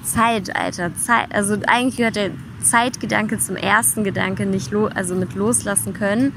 Zeit, 0.03 0.55
Alter, 0.55 0.95
Zeit. 0.95 1.33
Also 1.33 1.57
eigentlich 1.67 1.97
gehört 1.97 2.15
der 2.15 2.31
Zeitgedanke 2.61 3.39
zum 3.39 3.55
ersten 3.55 4.03
Gedanke 4.03 4.45
nicht, 4.45 4.71
lo 4.71 4.87
also 4.87 5.15
mit 5.15 5.35
loslassen 5.35 5.93
können. 5.93 6.33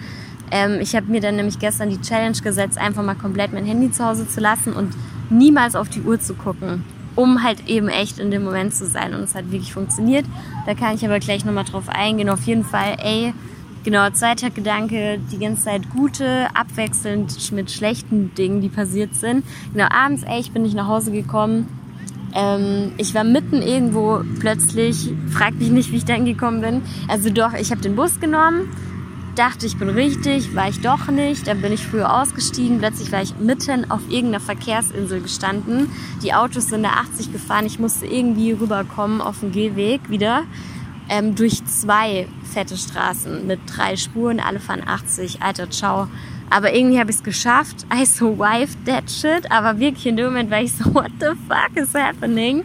Ähm, 0.50 0.80
ich 0.80 0.96
habe 0.96 1.06
mir 1.06 1.20
dann 1.20 1.36
nämlich 1.36 1.58
gestern 1.58 1.90
die 1.90 2.00
Challenge 2.00 2.38
gesetzt, 2.42 2.78
einfach 2.78 3.04
mal 3.04 3.14
komplett 3.14 3.52
mein 3.52 3.66
Handy 3.66 3.92
zu 3.92 4.04
Hause 4.04 4.26
zu 4.26 4.40
lassen 4.40 4.72
und 4.72 4.94
niemals 5.28 5.76
auf 5.76 5.88
die 5.88 6.00
Uhr 6.00 6.18
zu 6.18 6.34
gucken 6.34 6.84
um 7.20 7.42
halt 7.42 7.68
eben 7.68 7.88
echt 7.88 8.18
in 8.18 8.30
dem 8.30 8.44
Moment 8.44 8.74
zu 8.74 8.86
sein. 8.86 9.14
Und 9.14 9.20
es 9.20 9.34
hat 9.34 9.52
wirklich 9.52 9.72
funktioniert. 9.72 10.24
Da 10.66 10.74
kann 10.74 10.94
ich 10.94 11.04
aber 11.04 11.18
gleich 11.18 11.44
nochmal 11.44 11.64
drauf 11.64 11.88
eingehen. 11.88 12.30
Auf 12.30 12.42
jeden 12.44 12.64
Fall, 12.64 12.96
ey, 13.02 13.34
genau, 13.84 14.08
zweiter 14.10 14.50
Gedanke, 14.50 15.20
die 15.30 15.38
ganze 15.38 15.64
Zeit 15.64 15.90
gute, 15.90 16.46
abwechselnd 16.54 17.52
mit 17.52 17.70
schlechten 17.70 18.34
Dingen, 18.34 18.60
die 18.60 18.68
passiert 18.68 19.14
sind. 19.14 19.44
Genau, 19.72 19.86
abends, 19.90 20.22
ey, 20.22 20.40
ich 20.40 20.52
bin 20.52 20.62
nicht 20.62 20.74
nach 20.74 20.88
Hause 20.88 21.12
gekommen. 21.12 21.68
Ähm, 22.34 22.92
ich 22.96 23.14
war 23.14 23.24
mitten 23.24 23.60
irgendwo 23.60 24.22
plötzlich, 24.38 25.12
frag 25.30 25.54
mich 25.54 25.70
nicht, 25.70 25.90
wie 25.92 25.96
ich 25.96 26.04
da 26.04 26.14
hingekommen 26.14 26.60
bin. 26.60 26.82
Also 27.08 27.28
doch, 27.30 27.54
ich 27.54 27.70
habe 27.70 27.80
den 27.80 27.96
Bus 27.96 28.20
genommen 28.20 28.68
dachte, 29.40 29.64
ich 29.64 29.78
bin 29.78 29.88
richtig, 29.88 30.54
war 30.54 30.68
ich 30.68 30.82
doch 30.82 31.08
nicht. 31.08 31.46
Dann 31.46 31.62
bin 31.62 31.72
ich 31.72 31.86
früher 31.86 32.12
ausgestiegen. 32.20 32.78
Plötzlich 32.78 33.10
war 33.10 33.22
ich 33.22 33.34
mitten 33.38 33.90
auf 33.90 34.02
irgendeiner 34.10 34.44
Verkehrsinsel 34.44 35.22
gestanden. 35.22 35.90
Die 36.22 36.34
Autos 36.34 36.66
sind 36.66 36.82
da 36.82 36.90
80 36.90 37.32
gefahren. 37.32 37.64
Ich 37.64 37.78
musste 37.78 38.04
irgendwie 38.04 38.52
rüberkommen 38.52 39.22
auf 39.22 39.40
den 39.40 39.50
Gehweg 39.50 40.10
wieder. 40.10 40.42
Ähm, 41.08 41.36
durch 41.36 41.64
zwei 41.64 42.28
fette 42.52 42.76
Straßen 42.76 43.46
mit 43.46 43.60
drei 43.66 43.96
Spuren. 43.96 44.40
Alle 44.40 44.60
fahren 44.60 44.82
80. 44.86 45.40
Alter, 45.40 45.70
ciao. 45.70 46.08
Aber 46.50 46.74
irgendwie 46.74 47.00
habe 47.00 47.08
ich 47.08 47.16
es 47.16 47.22
geschafft. 47.22 47.86
I 47.94 48.04
survived 48.04 48.84
that 48.84 49.10
shit. 49.10 49.50
Aber 49.50 49.78
wirklich 49.78 50.06
in 50.06 50.18
dem 50.18 50.26
Moment 50.26 50.50
war 50.50 50.60
ich 50.60 50.74
so, 50.74 50.84
what 50.94 51.12
the 51.18 51.30
fuck 51.48 51.74
is 51.76 51.94
happening? 51.94 52.64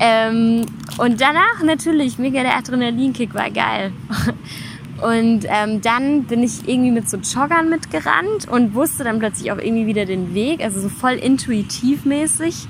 Ähm, 0.00 0.64
und 0.96 1.20
danach 1.20 1.62
natürlich, 1.62 2.16
mega 2.16 2.42
der 2.42 2.56
Adrenalinkick 2.56 3.34
war 3.34 3.50
geil. 3.50 3.92
Und 5.02 5.46
ähm, 5.48 5.80
dann 5.80 6.24
bin 6.24 6.44
ich 6.44 6.68
irgendwie 6.68 6.92
mit 6.92 7.08
so 7.10 7.16
Joggern 7.16 7.68
mitgerannt 7.68 8.48
und 8.48 8.74
wusste 8.74 9.02
dann 9.02 9.18
plötzlich 9.18 9.50
auch 9.50 9.58
irgendwie 9.58 9.86
wieder 9.86 10.04
den 10.04 10.32
Weg, 10.32 10.62
also 10.62 10.80
so 10.80 10.88
voll 10.88 11.14
intuitiv 11.14 12.04
mäßig. 12.04 12.68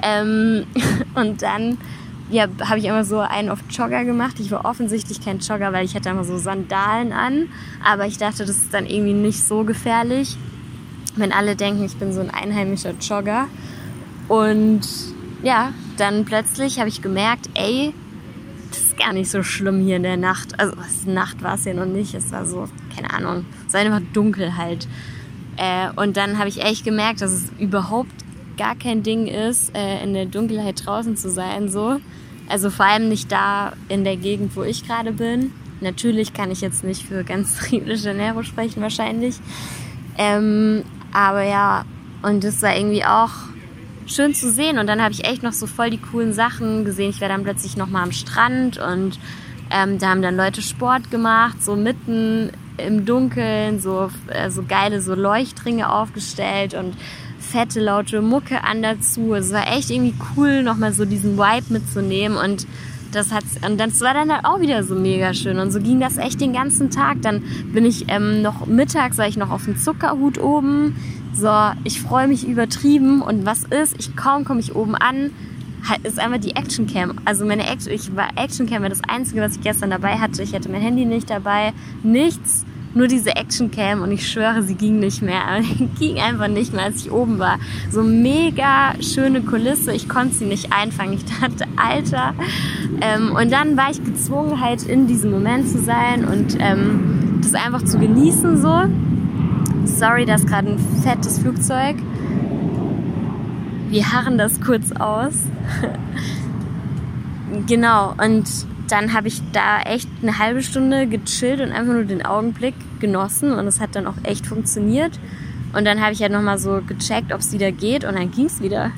Ähm, 0.00 0.64
und 1.16 1.42
dann 1.42 1.78
ja, 2.30 2.46
habe 2.64 2.78
ich 2.78 2.84
immer 2.84 3.04
so 3.04 3.18
einen 3.18 3.48
auf 3.48 3.58
Jogger 3.68 4.04
gemacht. 4.04 4.38
Ich 4.38 4.50
war 4.52 4.64
offensichtlich 4.64 5.20
kein 5.20 5.40
Jogger, 5.40 5.72
weil 5.72 5.84
ich 5.84 5.94
hatte 5.96 6.08
immer 6.08 6.24
so 6.24 6.38
Sandalen 6.38 7.12
an. 7.12 7.48
Aber 7.84 8.06
ich 8.06 8.16
dachte, 8.16 8.46
das 8.46 8.56
ist 8.56 8.72
dann 8.72 8.86
irgendwie 8.86 9.12
nicht 9.12 9.42
so 9.42 9.64
gefährlich, 9.64 10.36
wenn 11.16 11.32
alle 11.32 11.56
denken, 11.56 11.84
ich 11.84 11.96
bin 11.96 12.12
so 12.12 12.20
ein 12.20 12.30
einheimischer 12.30 12.94
Jogger. 13.00 13.48
Und 14.28 14.82
ja, 15.42 15.72
dann 15.98 16.24
plötzlich 16.24 16.78
habe 16.78 16.88
ich 16.88 17.02
gemerkt, 17.02 17.50
ey, 17.54 17.92
ist 18.92 18.98
gar 18.98 19.12
nicht 19.12 19.30
so 19.30 19.42
schlimm 19.42 19.80
hier 19.80 19.96
in 19.96 20.02
der 20.02 20.16
Nacht. 20.16 20.58
Also 20.60 20.74
Nacht 21.06 21.42
war 21.42 21.54
es 21.54 21.64
ja 21.64 21.74
noch 21.74 21.86
nicht. 21.86 22.14
Es 22.14 22.30
war 22.30 22.44
so, 22.44 22.68
keine 22.94 23.12
Ahnung, 23.12 23.46
es 23.66 23.74
war 23.74 23.80
einfach 23.80 24.02
dunkel 24.12 24.56
halt. 24.56 24.86
Äh, 25.56 25.88
und 25.96 26.16
dann 26.16 26.38
habe 26.38 26.48
ich 26.48 26.62
echt 26.62 26.84
gemerkt, 26.84 27.20
dass 27.20 27.32
es 27.32 27.52
überhaupt 27.58 28.12
gar 28.56 28.74
kein 28.76 29.02
Ding 29.02 29.26
ist, 29.26 29.74
äh, 29.76 30.02
in 30.02 30.12
der 30.12 30.26
Dunkelheit 30.26 30.84
draußen 30.84 31.16
zu 31.16 31.30
sein. 31.30 31.68
So. 31.68 32.00
Also 32.48 32.70
vor 32.70 32.86
allem 32.86 33.08
nicht 33.08 33.32
da 33.32 33.72
in 33.88 34.04
der 34.04 34.16
Gegend, 34.16 34.56
wo 34.56 34.62
ich 34.62 34.86
gerade 34.86 35.12
bin. 35.12 35.52
Natürlich 35.80 36.32
kann 36.32 36.50
ich 36.50 36.60
jetzt 36.60 36.84
nicht 36.84 37.04
für 37.04 37.24
ganz 37.24 37.70
Rio 37.72 37.84
de 37.84 37.96
Janeiro 37.96 38.42
sprechen 38.42 38.82
wahrscheinlich. 38.82 39.36
Ähm, 40.18 40.84
aber 41.12 41.42
ja, 41.42 41.84
und 42.22 42.44
das 42.44 42.60
war 42.62 42.76
irgendwie 42.76 43.04
auch 43.04 43.30
schön 44.06 44.34
zu 44.34 44.50
sehen. 44.50 44.78
Und 44.78 44.86
dann 44.86 45.02
habe 45.02 45.12
ich 45.12 45.24
echt 45.24 45.42
noch 45.42 45.52
so 45.52 45.66
voll 45.66 45.90
die 45.90 45.98
coolen 45.98 46.32
Sachen 46.32 46.84
gesehen. 46.84 47.10
Ich 47.10 47.20
war 47.20 47.28
dann 47.28 47.44
plötzlich 47.44 47.76
noch 47.76 47.88
mal 47.88 48.02
am 48.02 48.12
Strand 48.12 48.78
und 48.78 49.18
ähm, 49.70 49.98
da 49.98 50.10
haben 50.10 50.22
dann 50.22 50.36
Leute 50.36 50.60
Sport 50.60 51.10
gemacht, 51.10 51.62
so 51.62 51.76
mitten 51.76 52.50
im 52.76 53.04
Dunkeln, 53.04 53.80
so, 53.80 54.10
äh, 54.28 54.50
geile 54.68 55.00
so 55.00 55.14
Leuchtringe 55.14 55.90
aufgestellt 55.90 56.74
und 56.74 56.94
fette, 57.38 57.80
laute 57.80 58.22
Mucke 58.22 58.64
an 58.64 58.82
dazu. 58.82 59.34
Es 59.34 59.52
war 59.52 59.70
echt 59.72 59.90
irgendwie 59.90 60.14
cool, 60.36 60.62
nochmal 60.62 60.92
so 60.92 61.04
diesen 61.04 61.36
Vibe 61.36 61.72
mitzunehmen 61.72 62.38
und 62.38 62.66
das 63.12 63.30
hat 63.30 63.44
und 63.66 63.78
das 63.78 64.00
war 64.00 64.14
dann 64.14 64.32
halt 64.32 64.46
auch 64.46 64.60
wieder 64.60 64.82
so 64.84 64.94
mega 64.94 65.34
schön 65.34 65.58
und 65.58 65.70
so 65.70 65.80
ging 65.80 66.00
das 66.00 66.16
echt 66.16 66.40
den 66.40 66.52
ganzen 66.52 66.90
Tag. 66.90 67.20
Dann 67.22 67.42
bin 67.72 67.84
ich 67.84 68.06
ähm, 68.08 68.42
noch 68.42 68.66
mittags, 68.66 69.18
war 69.18 69.28
ich 69.28 69.36
noch 69.36 69.50
auf 69.50 69.64
dem 69.64 69.76
Zuckerhut 69.76 70.38
oben, 70.38 70.96
so, 71.34 71.50
ich 71.84 72.00
freue 72.00 72.28
mich 72.28 72.46
übertrieben 72.46 73.22
und 73.22 73.46
was 73.46 73.64
ist? 73.64 73.94
Ich 73.98 74.16
kaum 74.16 74.44
komme 74.44 74.60
ich 74.60 74.74
oben 74.74 74.94
an, 74.94 75.30
ist 76.02 76.18
einfach 76.18 76.38
die 76.38 76.54
Actioncam. 76.54 77.14
Also 77.24 77.44
meine 77.44 77.68
Action, 77.68 77.92
ich 77.92 78.14
war 78.14 78.28
Actioncam 78.36 78.82
war 78.82 78.88
das 78.88 79.02
einzige, 79.08 79.40
was 79.40 79.56
ich 79.56 79.62
gestern 79.62 79.90
dabei 79.90 80.18
hatte. 80.18 80.42
Ich 80.42 80.54
hatte 80.54 80.68
mein 80.68 80.80
Handy 80.80 81.04
nicht 81.04 81.30
dabei, 81.30 81.72
nichts, 82.02 82.64
nur 82.94 83.08
diese 83.08 83.34
Actioncam 83.36 84.02
und 84.02 84.12
ich 84.12 84.28
schwöre, 84.28 84.62
sie 84.62 84.74
ging 84.74 84.98
nicht 84.98 85.22
mehr. 85.22 85.42
Ging 85.98 86.18
einfach 86.18 86.48
nicht 86.48 86.74
mehr, 86.74 86.84
als 86.84 87.04
ich 87.04 87.10
oben 87.10 87.38
war. 87.38 87.58
So 87.90 88.02
mega 88.02 88.92
schöne 89.00 89.40
Kulisse, 89.42 89.92
ich 89.92 90.08
konnte 90.08 90.34
sie 90.34 90.44
nicht 90.44 90.72
einfangen. 90.72 91.14
Ich 91.14 91.24
dachte, 91.24 91.64
Alter. 91.76 92.34
Ähm, 93.00 93.34
und 93.34 93.50
dann 93.50 93.76
war 93.76 93.90
ich 93.90 94.04
gezwungen, 94.04 94.60
halt 94.60 94.82
in 94.82 95.06
diesem 95.06 95.30
Moment 95.30 95.68
zu 95.68 95.78
sein 95.78 96.24
und 96.26 96.56
ähm, 96.60 97.40
das 97.42 97.54
einfach 97.54 97.82
zu 97.84 97.98
genießen 97.98 98.60
so. 98.60 98.82
Sorry, 99.92 100.24
da 100.24 100.34
ist 100.36 100.46
gerade 100.46 100.70
ein 100.70 100.78
fettes 101.02 101.38
Flugzeug. 101.38 101.96
Wir 103.90 104.10
harren 104.10 104.38
das 104.38 104.60
kurz 104.60 104.90
aus. 104.92 105.34
genau, 107.66 108.14
und 108.22 108.48
dann 108.88 109.12
habe 109.12 109.28
ich 109.28 109.42
da 109.52 109.82
echt 109.82 110.08
eine 110.22 110.38
halbe 110.38 110.62
Stunde 110.62 111.06
gechillt 111.06 111.60
und 111.60 111.72
einfach 111.72 111.92
nur 111.92 112.04
den 112.04 112.24
Augenblick 112.24 112.74
genossen 113.00 113.52
und 113.52 113.66
es 113.66 113.80
hat 113.80 113.94
dann 113.94 114.06
auch 114.06 114.16
echt 114.22 114.46
funktioniert. 114.46 115.20
Und 115.74 115.84
dann 115.84 116.00
habe 116.00 116.12
ich 116.12 116.22
halt 116.22 116.32
nochmal 116.32 116.58
so 116.58 116.80
gecheckt, 116.86 117.32
ob 117.32 117.40
es 117.40 117.52
wieder 117.52 117.70
geht 117.70 118.04
und 118.04 118.14
dann 118.14 118.30
ging 118.30 118.46
es 118.46 118.60
wieder. 118.60 118.90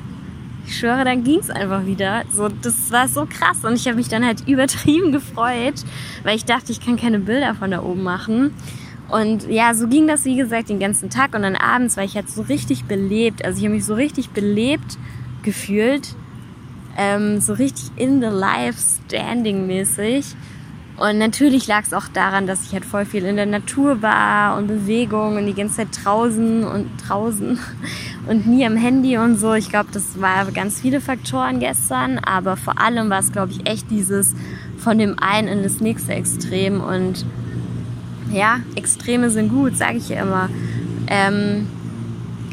Ich 0.65 0.79
schwöre, 0.79 1.03
dann 1.03 1.23
ging 1.23 1.39
es 1.39 1.49
einfach 1.49 1.85
wieder. 1.85 2.23
So, 2.31 2.49
das 2.49 2.91
war 2.91 3.07
so 3.07 3.25
krass 3.25 3.63
und 3.63 3.75
ich 3.75 3.85
habe 3.85 3.97
mich 3.97 4.07
dann 4.07 4.25
halt 4.25 4.41
übertrieben 4.47 5.11
gefreut, 5.11 5.83
weil 6.23 6.35
ich 6.35 6.45
dachte, 6.45 6.71
ich 6.71 6.79
kann 6.79 6.95
keine 6.95 7.19
Bilder 7.19 7.53
von 7.53 7.69
da 7.69 7.83
oben 7.83 8.03
machen. 8.03 8.53
Und 9.09 9.47
ja, 9.49 9.73
so 9.73 9.87
ging 9.87 10.07
das, 10.07 10.25
wie 10.25 10.35
gesagt, 10.35 10.69
den 10.69 10.79
ganzen 10.79 11.09
Tag. 11.09 11.35
Und 11.35 11.43
dann 11.43 11.55
abends 11.55 11.97
war 11.97 12.03
ich 12.03 12.15
halt 12.15 12.29
so 12.29 12.41
richtig 12.41 12.85
belebt. 12.85 13.45
Also 13.45 13.59
ich 13.59 13.65
habe 13.65 13.75
mich 13.75 13.85
so 13.85 13.93
richtig 13.93 14.31
belebt 14.31 14.97
gefühlt. 15.43 16.15
Ähm, 16.97 17.41
so 17.41 17.53
richtig 17.53 17.91
in 17.97 18.21
the 18.21 18.27
life 18.27 18.79
standing 18.79 19.67
mäßig. 19.67 20.35
Und 20.97 21.17
natürlich 21.17 21.67
lag 21.67 21.83
es 21.83 21.93
auch 21.93 22.07
daran, 22.07 22.47
dass 22.47 22.63
ich 22.63 22.71
halt 22.71 22.85
voll 22.85 23.05
viel 23.05 23.25
in 23.25 23.35
der 23.35 23.45
Natur 23.45 24.01
war 24.01 24.57
und 24.57 24.67
Bewegung 24.67 25.35
und 25.35 25.45
die 25.45 25.53
ganze 25.53 25.75
Zeit 25.75 25.87
draußen 26.03 26.63
und 26.63 26.89
draußen 27.05 27.59
und 28.27 28.47
nie 28.47 28.65
am 28.65 28.77
Handy 28.77 29.17
und 29.17 29.37
so. 29.37 29.53
Ich 29.53 29.69
glaube, 29.69 29.89
das 29.91 30.21
war 30.21 30.49
ganz 30.53 30.79
viele 30.79 31.01
Faktoren 31.01 31.59
gestern, 31.59 32.17
aber 32.17 32.55
vor 32.55 32.79
allem 32.79 33.09
war 33.09 33.19
es, 33.19 33.33
glaube 33.33 33.51
ich, 33.51 33.69
echt 33.69 33.91
dieses 33.91 34.35
von 34.77 34.97
dem 34.97 35.19
einen 35.19 35.49
in 35.49 35.63
das 35.63 35.81
nächste 35.81 36.13
Extrem 36.13 36.79
und 36.79 37.25
ja, 38.35 38.59
Extreme 38.75 39.29
sind 39.29 39.49
gut, 39.49 39.77
sage 39.77 39.97
ich 39.97 40.09
ja 40.09 40.21
immer. 40.21 40.49
Ähm, 41.07 41.67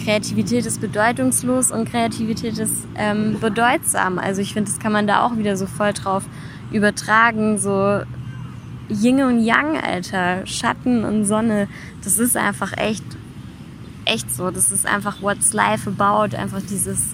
Kreativität 0.02 0.64
ist 0.64 0.80
bedeutungslos 0.80 1.70
und 1.70 1.90
Kreativität 1.90 2.58
ist 2.58 2.86
ähm, 2.96 3.38
bedeutsam. 3.40 4.18
Also 4.18 4.40
ich 4.40 4.52
finde, 4.52 4.70
das 4.70 4.80
kann 4.80 4.92
man 4.92 5.06
da 5.06 5.24
auch 5.24 5.36
wieder 5.36 5.56
so 5.56 5.66
voll 5.66 5.92
drauf 5.92 6.24
übertragen. 6.70 7.58
So 7.58 8.00
Yin 8.88 9.22
und 9.22 9.44
Yang, 9.44 9.80
Alter, 9.80 10.46
Schatten 10.46 11.04
und 11.04 11.24
Sonne, 11.24 11.68
das 12.04 12.18
ist 12.18 12.36
einfach 12.36 12.76
echt, 12.76 13.04
echt 14.04 14.34
so. 14.34 14.50
Das 14.50 14.70
ist 14.70 14.86
einfach 14.86 15.20
what's 15.20 15.52
life 15.52 15.90
about. 15.90 16.36
Einfach 16.36 16.60
dieses 16.68 17.08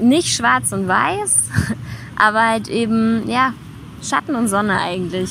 nicht 0.00 0.34
schwarz 0.34 0.72
und 0.72 0.88
weiß, 0.88 1.50
aber 2.16 2.48
halt 2.48 2.68
eben, 2.68 3.28
ja, 3.28 3.52
Schatten 4.02 4.34
und 4.34 4.48
Sonne 4.48 4.80
eigentlich. 4.80 5.30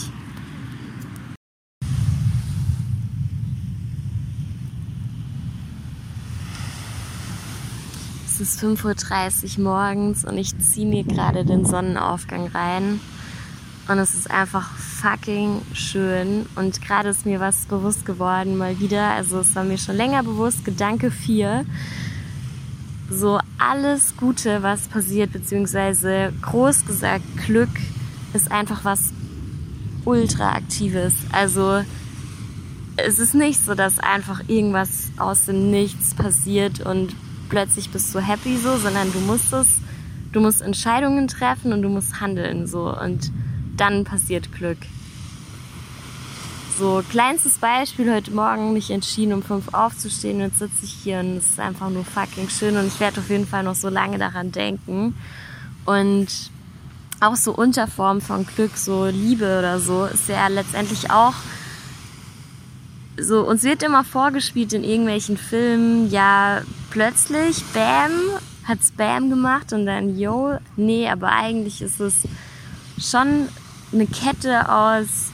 Ist 8.43 8.61
5.30 8.61 9.57
Uhr 9.57 9.63
morgens 9.63 10.25
und 10.25 10.37
ich 10.37 10.57
ziehe 10.59 10.85
mir 10.85 11.05
gerade 11.05 11.45
den 11.45 11.65
Sonnenaufgang 11.65 12.47
rein. 12.47 12.99
Und 13.87 13.97
es 13.99 14.15
ist 14.15 14.29
einfach 14.29 14.69
fucking 14.75 15.61
schön. 15.73 16.45
Und 16.55 16.81
gerade 16.81 17.07
ist 17.07 17.25
mir 17.25 17.39
was 17.39 17.65
bewusst 17.67 18.05
geworden, 18.05 18.57
mal 18.57 18.79
wieder. 18.81 19.11
Also 19.11 19.39
es 19.39 19.55
war 19.55 19.63
mir 19.63 19.77
schon 19.77 19.95
länger 19.95 20.23
bewusst. 20.23 20.65
Gedanke 20.65 21.09
4. 21.09 21.65
So 23.09 23.39
alles 23.57 24.17
Gute, 24.17 24.61
was 24.61 24.89
passiert, 24.89 25.31
beziehungsweise 25.31 26.33
groß 26.41 26.85
gesagt, 26.85 27.23
Glück 27.45 27.69
ist 28.33 28.51
einfach 28.51 28.83
was 28.83 29.13
ultra 30.03 30.51
aktives. 30.51 31.13
Also 31.31 31.81
es 32.97 33.19
ist 33.19 33.35
nicht 33.35 33.63
so, 33.63 33.73
dass 33.73 33.99
einfach 33.99 34.41
irgendwas 34.49 35.11
aus 35.17 35.45
dem 35.45 35.71
Nichts 35.71 36.13
passiert 36.13 36.81
und 36.81 37.15
plötzlich 37.49 37.89
bist 37.89 38.13
du 38.13 38.19
happy 38.19 38.57
so, 38.57 38.77
sondern 38.77 39.11
du 39.11 39.19
musst 39.19 39.53
es, 39.53 39.79
du 40.31 40.41
musst 40.41 40.61
Entscheidungen 40.61 41.27
treffen 41.27 41.73
und 41.73 41.81
du 41.81 41.89
musst 41.89 42.19
handeln 42.19 42.67
so 42.67 42.95
und 42.97 43.31
dann 43.77 44.03
passiert 44.03 44.51
Glück. 44.53 44.77
So, 46.77 47.03
kleinstes 47.07 47.59
Beispiel, 47.59 48.11
heute 48.11 48.31
Morgen 48.31 48.73
mich 48.73 48.89
entschieden, 48.89 49.33
um 49.33 49.43
fünf 49.43 49.73
aufzustehen 49.73 50.37
und 50.37 50.47
jetzt 50.47 50.59
sitze 50.59 50.85
ich 50.85 50.91
hier 50.91 51.19
und 51.19 51.37
es 51.37 51.51
ist 51.51 51.59
einfach 51.59 51.91
nur 51.91 52.03
fucking 52.03 52.49
schön 52.49 52.75
und 52.77 52.87
ich 52.87 52.99
werde 52.99 53.19
auf 53.19 53.29
jeden 53.29 53.45
Fall 53.45 53.63
noch 53.63 53.75
so 53.75 53.89
lange 53.89 54.17
daran 54.17 54.51
denken. 54.51 55.15
Und 55.85 56.27
auch 57.19 57.35
so 57.35 57.53
Unterform 57.53 58.21
von 58.21 58.47
Glück, 58.47 58.75
so 58.75 59.05
Liebe 59.05 59.59
oder 59.59 59.79
so, 59.79 60.05
ist 60.05 60.27
ja 60.27 60.47
letztendlich 60.47 61.11
auch 61.11 61.35
so, 63.17 63.41
uns 63.41 63.63
wird 63.63 63.83
immer 63.83 64.03
vorgespielt 64.03 64.73
in 64.73 64.83
irgendwelchen 64.83 65.37
Filmen, 65.37 66.09
ja, 66.09 66.61
plötzlich, 66.89 67.63
bam, 67.73 68.11
hat's 68.65 68.91
bam 68.91 69.29
gemacht 69.29 69.73
und 69.73 69.85
dann, 69.85 70.17
yo, 70.17 70.57
nee, 70.75 71.07
aber 71.09 71.31
eigentlich 71.31 71.81
ist 71.81 71.99
es 71.99 72.27
schon 72.97 73.47
eine 73.91 74.07
Kette 74.07 74.69
aus 74.69 75.31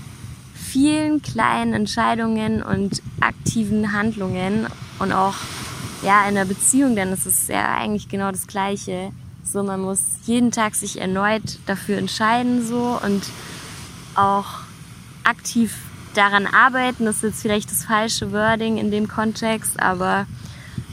vielen 0.54 1.22
kleinen 1.22 1.74
Entscheidungen 1.74 2.62
und 2.62 3.02
aktiven 3.22 3.92
Handlungen 3.94 4.68
und 5.00 5.14
auch, 5.14 5.36
ja, 6.04 6.28
in 6.28 6.36
der 6.36 6.46
Beziehung, 6.46 6.96
denn 6.96 7.10
es 7.10 7.26
ist 7.26 7.50
ja 7.50 7.76
eigentlich 7.76 8.10
genau 8.10 8.32
das 8.32 8.48
Gleiche. 8.48 9.12
So, 9.44 9.64
man 9.64 9.82
muss 9.82 10.00
jeden 10.26 10.52
Tag 10.52 10.76
sich 10.76 11.02
erneut 11.02 11.60
dafür 11.66 11.98
entscheiden, 11.98 12.66
so, 12.66 13.00
und 13.04 13.24
auch 14.16 14.60
aktiv 15.24 15.76
daran 16.14 16.48
arbeiten, 16.48 17.06
das 17.06 17.18
ist 17.18 17.24
jetzt 17.24 17.42
vielleicht 17.42 17.72
das 17.72 17.86
falsche 17.86 18.32
Wording 18.32 18.78
in 18.78 18.92
dem 18.92 19.08
Kontext, 19.08 19.80
aber 19.80 20.26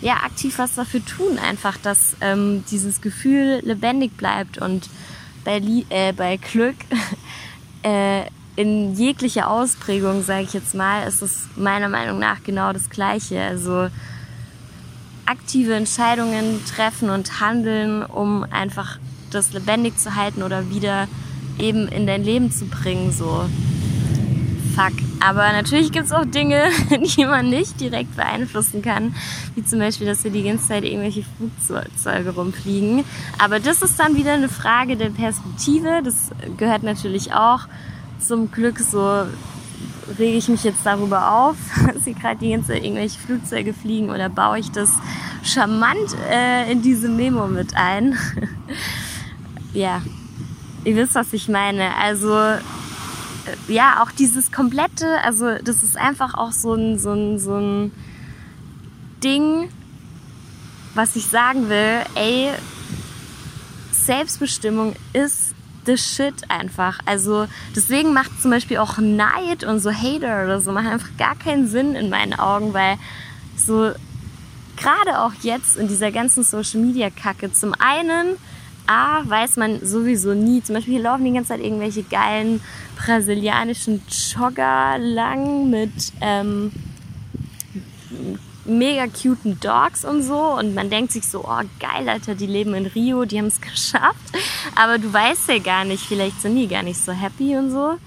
ja, 0.01 0.15
aktiv 0.25 0.59
was 0.59 0.75
dafür 0.75 1.05
tun, 1.05 1.39
einfach, 1.39 1.77
dass 1.79 2.17
ähm, 2.21 2.65
dieses 2.71 3.01
Gefühl 3.01 3.61
lebendig 3.63 4.17
bleibt 4.17 4.59
und 4.59 4.89
bei, 5.45 5.61
äh, 5.89 6.13
bei 6.13 6.37
Glück 6.37 6.77
äh, 7.83 8.23
in 8.57 8.95
jeglicher 8.95 9.51
Ausprägung, 9.51 10.23
sage 10.23 10.45
ich 10.45 10.53
jetzt 10.55 10.75
mal, 10.75 11.07
ist 11.07 11.23
es 11.23 11.47
meiner 11.57 11.89
Meinung 11.89 12.19
nach 12.19 12.43
genau 12.43 12.73
das 12.73 12.89
Gleiche. 12.89 13.41
Also 13.43 13.89
aktive 15.27 15.75
Entscheidungen 15.75 16.65
treffen 16.65 17.11
und 17.11 17.41
handeln, 17.41 18.03
um 18.03 18.45
einfach 18.45 18.99
das 19.31 19.53
lebendig 19.53 19.99
zu 19.99 20.15
halten 20.15 20.43
oder 20.43 20.71
wieder 20.71 21.07
eben 21.59 21.89
in 21.89 22.07
dein 22.07 22.25
Leben 22.25 22.51
zu 22.51 22.67
bringen, 22.67 23.13
so 23.13 23.45
fuck. 24.77 24.93
Aber 25.21 25.53
natürlich 25.53 25.91
gibt 25.91 26.07
es 26.07 26.13
auch 26.13 26.27
Dinge, 26.27 26.69
die 27.17 27.25
man 27.25 27.49
nicht 27.49 27.81
direkt 27.81 28.15
beeinflussen 28.15 28.83
kann, 28.83 29.15
wie 29.55 29.65
zum 29.65 29.79
Beispiel, 29.79 30.07
dass 30.07 30.23
hier 30.23 30.31
die 30.31 30.43
ganze 30.43 30.69
Zeit 30.69 30.85
irgendwelche 30.85 31.25
Flugzeuge 31.37 32.31
rumfliegen. 32.31 33.05
Aber 33.39 33.59
das 33.59 33.83
ist 33.83 33.99
dann 33.99 34.15
wieder 34.17 34.35
eine 34.35 34.49
Frage 34.49 34.97
der 34.97 35.11
Perspektive. 35.11 36.03
Das 36.05 36.31
gehört 36.57 36.83
natürlich 36.83 37.33
auch 37.33 37.61
zum 38.21 38.51
Glück 38.51 38.79
so 38.79 39.25
rege 40.19 40.37
ich 40.39 40.49
mich 40.49 40.63
jetzt 40.63 40.85
darüber 40.85 41.33
auf, 41.33 41.57
dass 41.95 42.05
hier 42.05 42.15
gerade 42.15 42.39
die 42.39 42.51
ganze 42.51 42.69
Zeit 42.73 42.85
irgendwelche 42.85 43.19
Flugzeuge 43.19 43.73
fliegen 43.73 44.11
oder 44.11 44.29
baue 44.29 44.59
ich 44.59 44.71
das 44.71 44.91
charmant 45.43 46.17
äh, 46.31 46.71
in 46.71 46.83
diese 46.83 47.09
Memo 47.09 47.47
mit 47.47 47.77
ein. 47.77 48.17
ja, 49.73 50.03
ihr 50.85 50.97
wisst, 50.97 51.15
was 51.15 51.33
ich 51.33 51.49
meine. 51.49 51.95
Also 51.97 52.31
ja, 53.69 54.03
auch 54.03 54.11
dieses 54.11 54.53
komplette, 54.53 55.21
also 55.23 55.59
das 55.63 55.83
ist 55.83 55.97
einfach 55.97 56.35
auch 56.35 56.53
so 56.53 56.75
ein, 56.75 56.99
so 56.99 57.13
ein, 57.13 57.39
so 57.39 57.55
ein 57.55 57.93
Ding, 59.23 59.69
was 60.95 61.17
ich 61.17 61.27
sagen 61.27 61.69
will, 61.69 62.01
ey, 62.15 62.51
Selbstbestimmung 63.93 64.95
ist 65.13 65.55
the 65.87 65.97
shit 65.97 66.35
einfach. 66.49 67.01
Also 67.07 67.47
deswegen 67.75 68.13
macht 68.13 68.31
zum 68.43 68.51
Beispiel 68.51 68.79
auch 68.79 68.99
Neid 68.99 69.65
und 69.65 69.81
so 69.81 69.91
Hater 69.91 70.45
oder 70.45 70.61
so 70.61 70.73
machen 70.73 70.89
einfach 70.89 71.17
gar 71.17 71.37
keinen 71.37 71.69
Sinn 71.69 71.95
in 71.95 72.11
meinen 72.11 72.35
Augen, 72.35 72.75
weil 72.75 72.99
so 73.57 73.93
gerade 74.77 75.21
auch 75.21 75.33
jetzt 75.43 75.77
in 75.77 75.89
dieser 75.89 76.13
ganzen 76.13 76.45
Social 76.45 76.81
Media 76.81 77.11
Kacke 77.11 77.53
zum 77.53 77.75
einen 77.79 78.37
A, 78.87 79.29
weiß 79.29 79.57
man 79.57 79.85
sowieso 79.85 80.35
nie. 80.35 80.63
Zum 80.63 80.75
Beispiel 80.75 80.95
hier 80.95 81.03
laufen 81.03 81.25
die 81.25 81.33
ganze 81.33 81.49
Zeit 81.49 81.61
irgendwelche 81.61 82.05
geilen 82.05 82.61
brasilianischen 82.97 84.03
Jogger 84.09 84.99
lang 84.99 85.71
mit 85.71 85.93
ähm, 86.21 86.73
mega 88.65 89.07
cuten 89.07 89.61
Dogs 89.61 90.05
und 90.05 90.23
so. 90.23 90.39
Und 90.59 90.75
man 90.75 90.91
denkt 90.91 91.13
sich 91.13 91.29
so, 91.29 91.45
oh 91.45 91.61
geil, 91.79 92.09
Alter, 92.09 92.35
die 92.35 92.47
leben 92.47 92.75
in 92.75 92.87
Rio, 92.87 93.25
die 93.25 93.39
haben 93.39 93.47
es 93.47 93.61
geschafft. 93.61 94.37
Aber 94.75 94.99
du 94.99 95.13
weißt 95.13 95.49
ja 95.49 95.59
gar 95.59 95.85
nicht, 95.85 96.05
vielleicht 96.05 96.41
sind 96.41 96.57
die 96.57 96.69
gar 96.69 96.83
nicht 96.83 97.01
so 97.01 97.13
happy 97.13 97.57
und 97.57 97.71
so. 97.71 97.99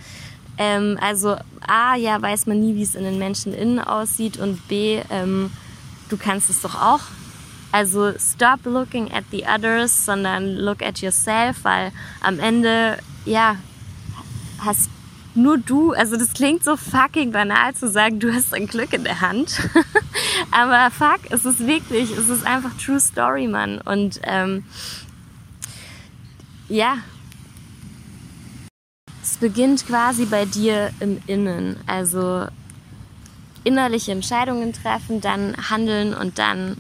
Ähm, 0.58 0.98
also 1.02 1.38
A, 1.66 1.96
ja, 1.96 2.22
weiß 2.22 2.48
man 2.48 2.60
nie, 2.60 2.76
wie 2.76 2.84
es 2.84 2.96
in 2.96 3.04
den 3.04 3.18
Menschen 3.18 3.54
innen 3.54 3.80
aussieht. 3.80 4.38
Und 4.38 4.68
B, 4.68 5.02
ähm, 5.10 5.52
du 6.10 6.18
kannst 6.18 6.50
es 6.50 6.62
doch 6.62 6.76
auch 6.76 7.02
also 7.72 8.14
stop 8.18 8.66
looking 8.66 9.12
at 9.12 9.24
the 9.32 9.46
others, 9.46 9.92
sondern 10.06 10.56
look 10.56 10.82
at 10.82 11.00
yourself, 11.02 11.64
weil 11.64 11.92
am 12.22 12.40
Ende, 12.40 12.98
ja, 13.26 13.58
hast 14.64 14.90
nur 15.36 15.58
du, 15.58 15.92
also 15.94 16.18
das 16.18 16.34
klingt 16.34 16.64
so 16.64 16.76
fucking 16.76 17.32
banal 17.32 17.74
zu 17.76 17.90
sagen, 17.90 18.20
du 18.20 18.34
hast 18.34 18.54
ein 18.54 18.68
Glück 18.68 18.94
in 18.94 19.04
der 19.04 19.22
Hand. 19.22 19.62
Aber 20.52 20.90
fuck, 20.92 21.20
es 21.30 21.46
ist 21.46 21.66
wirklich, 21.66 22.12
es 22.12 22.30
ist 22.30 22.46
einfach 22.46 22.72
True 22.78 23.00
Story, 23.00 23.48
Mann. 23.48 23.80
Und 23.80 24.20
ähm, 24.24 24.66
ja, 26.68 26.98
es 29.22 29.38
beginnt 29.38 29.86
quasi 29.86 30.26
bei 30.26 30.46
dir 30.46 30.92
im 31.00 31.22
Innen. 31.28 31.78
Also 31.86 32.48
innerliche 33.64 34.12
Entscheidungen 34.12 34.74
treffen, 34.74 35.22
dann 35.22 35.56
handeln 35.70 36.14
und 36.14 36.40
dann 36.40 36.78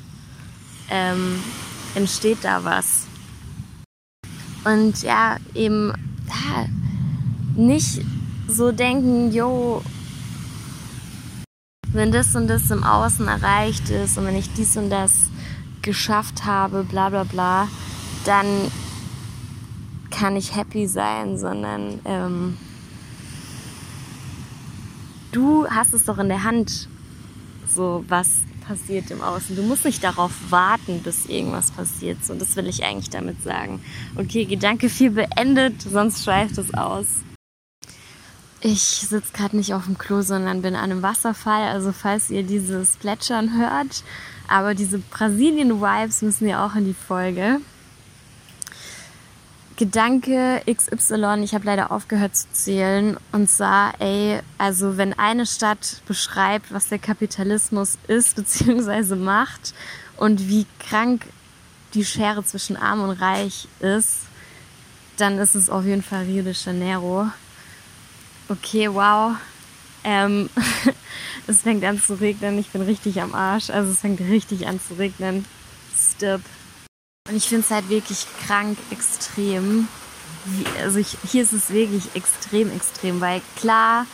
ähm, 0.90 1.42
entsteht 1.96 2.40
da 2.42 2.64
was. 2.64 3.06
Und 4.66 5.04
ja, 5.04 5.38
eben 5.54 5.94
ja, 6.28 6.66
nicht 7.60 8.02
so 8.48 8.72
denken, 8.72 9.32
yo, 9.32 9.82
wenn 11.92 12.12
das 12.12 12.36
und 12.36 12.48
das 12.48 12.72
im 12.72 12.84
Außen 12.84 13.28
erreicht 13.28 13.90
ist 13.90 14.18
und 14.18 14.26
wenn 14.26 14.36
ich 14.36 14.52
dies 14.54 14.78
und 14.78 14.90
das 14.90 15.30
geschafft 15.82 16.46
habe, 16.46 16.84
bla 16.84 17.10
bla 17.10 17.24
bla, 17.24 17.68
dann 18.26 18.46
kann 20.10 20.36
ich 20.36 20.56
happy 20.56 20.88
sein, 20.88 21.38
sondern 21.38 22.00
ähm, 22.06 22.58
du 25.32 25.68
hast 25.70 25.94
es 25.94 26.06
doch 26.06 26.18
in 26.18 26.30
der 26.30 26.44
Hand, 26.44 26.90
so 27.68 28.04
was 28.08 28.28
passiert 28.68 29.10
im 29.10 29.22
Außen. 29.22 29.56
Du 29.56 29.64
musst 29.64 29.86
nicht 29.86 30.04
darauf 30.04 30.32
warten, 30.50 31.02
bis 31.02 31.26
irgendwas 31.26 31.72
passiert. 31.72 32.24
So, 32.24 32.36
das 32.36 32.56
will 32.56 32.68
ich 32.68 32.84
eigentlich 32.84 33.10
damit 33.10 33.42
sagen. 33.42 33.82
Okay, 34.16 34.46
Gedanke 34.46 34.90
4 34.90 35.12
beendet, 35.12 35.82
sonst 35.82 36.24
schweift 36.24 36.58
es 36.58 36.74
aus. 36.74 37.08
Ich 38.62 38.82
sitze 38.82 39.32
gerade 39.32 39.56
nicht 39.56 39.74
auf 39.74 39.86
dem 39.86 39.98
Klo, 39.98 40.22
sondern 40.22 40.62
bin 40.62 40.76
an 40.76 40.92
einem 40.92 41.02
Wasserfall. 41.02 41.64
Also 41.64 41.94
falls 41.94 42.30
ihr 42.30 42.44
dieses 42.44 42.98
Plätschern 42.98 43.58
hört, 43.58 44.04
aber 44.50 44.74
diese 44.74 45.00
Brasilien-Vibes 45.00 46.22
müssen 46.22 46.48
ja 46.48 46.66
auch 46.66 46.76
in 46.76 46.86
die 46.86 46.94
Folge. 46.94 47.62
Gedanke 49.78 50.62
XY, 50.70 51.42
ich 51.42 51.54
habe 51.54 51.66
leider 51.66 51.90
aufgehört 51.90 52.36
zu 52.36 52.48
zählen. 52.52 53.16
Und 53.32 53.50
zwar, 53.50 53.94
ey, 54.02 54.42
also 54.58 54.98
wenn 54.98 55.18
eine 55.18 55.46
Stadt 55.46 56.02
beschreibt, 56.06 56.74
was 56.74 56.90
der 56.90 57.00
Kapitalismus 57.00 57.98
ist 58.10 58.36
bzw. 58.36 59.16
macht 59.16 59.74
und 60.18 60.50
wie 60.50 60.66
krank 60.80 61.28
die 61.94 62.04
Schere 62.04 62.44
zwischen 62.44 62.76
Arm 62.76 63.00
und 63.02 63.12
Reich 63.12 63.70
ist, 63.80 64.18
dann 65.16 65.38
ist 65.38 65.56
es 65.56 65.70
auf 65.70 65.86
jeden 65.86 66.04
Fall 66.04 66.26
Rio 66.26 66.44
de 66.44 66.54
Janeiro. 66.54 67.30
Okay, 68.50 68.90
wow. 68.90 69.36
Ähm, 70.04 70.50
es 71.48 71.62
fängt 71.62 71.84
an 71.84 72.02
zu 72.02 72.16
regnen. 72.20 72.58
Ich 72.58 72.70
bin 72.70 72.82
richtig 72.82 73.22
am 73.22 73.36
Arsch. 73.36 73.70
Also 73.70 73.92
es 73.92 74.00
fängt 74.00 74.20
richtig 74.22 74.68
an 74.68 74.80
zu 74.80 74.96
regnen. 74.96 75.46
Stirb. 75.96 76.42
Und 77.30 77.36
ich 77.36 77.48
finde 77.48 77.64
es 77.64 77.72
halt 77.72 77.90
wirklich 77.90 78.26
krank 78.48 78.78
extrem. 78.90 79.88
Also 80.82 80.98
ich, 80.98 81.18
hier 81.30 81.44
ist 81.44 81.54
es 81.54 81.70
wirklich 81.70 82.16
extrem 82.16 82.72
extrem, 82.72 83.22
weil 83.22 83.42
klar 83.56 84.08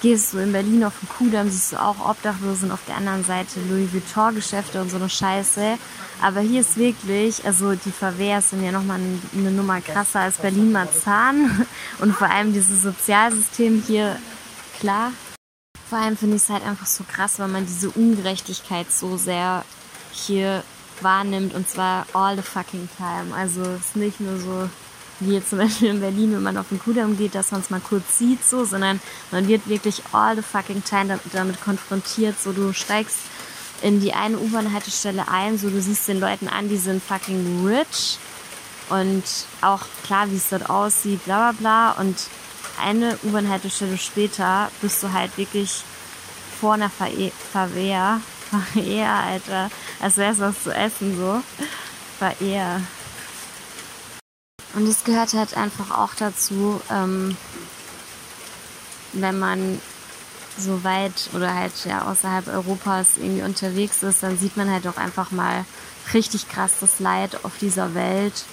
gehst 0.00 0.32
du 0.32 0.38
in 0.38 0.52
Berlin 0.52 0.84
auf 0.84 0.94
den 1.00 1.08
Kudamm, 1.08 1.50
siehst 1.50 1.72
du 1.72 1.76
auch 1.76 2.08
Obdachlosen 2.08 2.70
auf 2.70 2.80
der 2.86 2.96
anderen 2.96 3.24
Seite 3.24 3.60
Louis 3.68 3.92
Vuitton-Geschäfte 3.92 4.80
und 4.80 4.90
so 4.90 4.96
eine 4.96 5.08
Scheiße. 5.08 5.78
Aber 6.22 6.40
hier 6.40 6.60
ist 6.60 6.76
wirklich, 6.76 7.44
also 7.44 7.74
die 7.74 7.90
Favers 7.90 8.50
sind 8.50 8.62
ja 8.62 8.72
nochmal 8.72 9.00
eine 9.34 9.50
Nummer 9.50 9.80
krasser 9.80 10.20
als 10.20 10.36
Berlin-Marzahn. 10.36 11.66
Und 11.98 12.12
vor 12.12 12.28
allem 12.28 12.52
dieses 12.52 12.82
Sozialsystem 12.82 13.82
hier, 13.86 14.16
klar. 14.78 15.12
Vor 15.88 15.98
allem 15.98 16.16
finde 16.16 16.36
ich 16.36 16.42
es 16.42 16.50
halt 16.50 16.64
einfach 16.64 16.86
so 16.86 17.04
krass, 17.04 17.38
weil 17.38 17.48
man 17.48 17.66
diese 17.66 17.90
Ungerechtigkeit 17.90 18.92
so 18.92 19.16
sehr 19.16 19.64
hier 20.12 20.62
wahrnimmt 21.00 21.54
und 21.54 21.68
zwar 21.68 22.06
all 22.12 22.36
the 22.36 22.42
fucking 22.42 22.88
time. 22.96 23.34
Also 23.34 23.62
es 23.62 23.80
ist 23.80 23.96
nicht 23.96 24.20
nur 24.20 24.38
so 24.38 24.68
wie 25.20 25.34
jetzt 25.34 25.50
zum 25.50 25.58
Beispiel 25.58 25.88
in 25.90 26.00
Berlin, 26.00 26.32
wenn 26.32 26.42
man 26.42 26.56
auf 26.56 26.68
den 26.70 26.78
Kudamm 26.78 27.16
geht, 27.16 27.34
dass 27.34 27.52
man 27.52 27.60
es 27.60 27.70
mal 27.70 27.80
kurz 27.80 28.18
sieht, 28.18 28.44
so, 28.44 28.64
sondern 28.64 29.00
man 29.30 29.46
wird 29.48 29.68
wirklich 29.68 30.02
all 30.12 30.36
the 30.36 30.42
fucking 30.42 30.82
time 30.84 31.18
damit 31.32 31.60
konfrontiert. 31.60 32.40
So, 32.40 32.52
du 32.52 32.72
steigst 32.72 33.18
in 33.82 34.00
die 34.00 34.12
eine 34.12 34.38
U-Bahn-Haltestelle 34.38 35.28
ein, 35.28 35.58
so, 35.58 35.70
du 35.70 35.80
siehst 35.80 36.08
den 36.08 36.20
Leuten 36.20 36.48
an, 36.48 36.68
die 36.68 36.76
sind 36.76 37.02
fucking 37.02 37.66
rich 37.66 38.18
und 38.88 39.22
auch 39.60 39.82
klar, 40.04 40.30
wie 40.30 40.36
es 40.36 40.48
dort 40.50 40.68
aussieht, 40.68 41.24
bla 41.24 41.52
bla 41.52 41.92
bla. 41.92 42.00
Und 42.00 42.16
eine 42.82 43.18
U-Bahn-Haltestelle 43.22 43.98
später 43.98 44.70
bist 44.82 45.02
du 45.02 45.12
halt 45.12 45.36
wirklich 45.38 45.82
vor 46.60 46.74
einer 46.74 46.90
Favela, 46.90 48.20
Favela, 48.50 49.20
Alter, 49.22 49.70
als 50.00 50.16
wäre 50.16 50.32
es 50.32 50.38
was 50.40 50.62
zu 50.62 50.74
essen, 50.74 51.16
so. 51.16 51.42
Eher. 52.40 52.82
Und 54.74 54.86
es 54.88 55.04
gehört 55.04 55.34
halt 55.34 55.56
einfach 55.56 55.90
auch 55.90 56.14
dazu, 56.14 56.80
ähm, 56.90 57.36
wenn 59.12 59.38
man 59.38 59.80
so 60.56 60.84
weit 60.84 61.30
oder 61.32 61.54
halt 61.54 61.72
ja 61.84 62.08
außerhalb 62.08 62.48
Europas 62.48 63.16
irgendwie 63.16 63.42
unterwegs 63.42 64.02
ist, 64.02 64.22
dann 64.22 64.38
sieht 64.38 64.56
man 64.56 64.70
halt 64.70 64.86
auch 64.86 64.96
einfach 64.96 65.30
mal 65.30 65.64
richtig 66.12 66.48
krass 66.48 66.72
das 66.80 67.00
Leid 67.00 67.44
auf 67.44 67.52
dieser 67.60 67.94
Welt. 67.94 68.44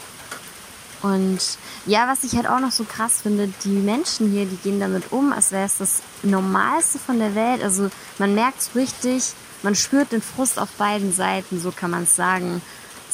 Und 1.04 1.40
ja, 1.86 2.08
was 2.08 2.24
ich 2.24 2.36
halt 2.36 2.48
auch 2.48 2.60
noch 2.60 2.72
so 2.72 2.84
krass 2.84 3.22
finde, 3.22 3.52
die 3.64 3.70
Menschen 3.70 4.32
hier, 4.32 4.46
die 4.46 4.58
gehen 4.58 4.80
damit 4.80 5.12
um, 5.12 5.32
als 5.32 5.52
wäre 5.52 5.66
es 5.66 5.78
das 5.78 6.02
Normalste 6.24 6.98
von 6.98 7.20
der 7.20 7.36
Welt. 7.36 7.64
Also 7.64 7.90
man 8.18 8.34
merkt 8.34 8.62
es 8.62 8.76
richtig, 8.76 9.34
man 9.62 9.76
spürt 9.76 10.12
den 10.12 10.22
Frust 10.22 10.60
auf 10.60 10.70
beiden 10.72 11.14
Seiten, 11.14 11.60
so 11.60 11.72
kann 11.72 11.92
man 11.92 12.04
es 12.04 12.16
sagen. 12.16 12.62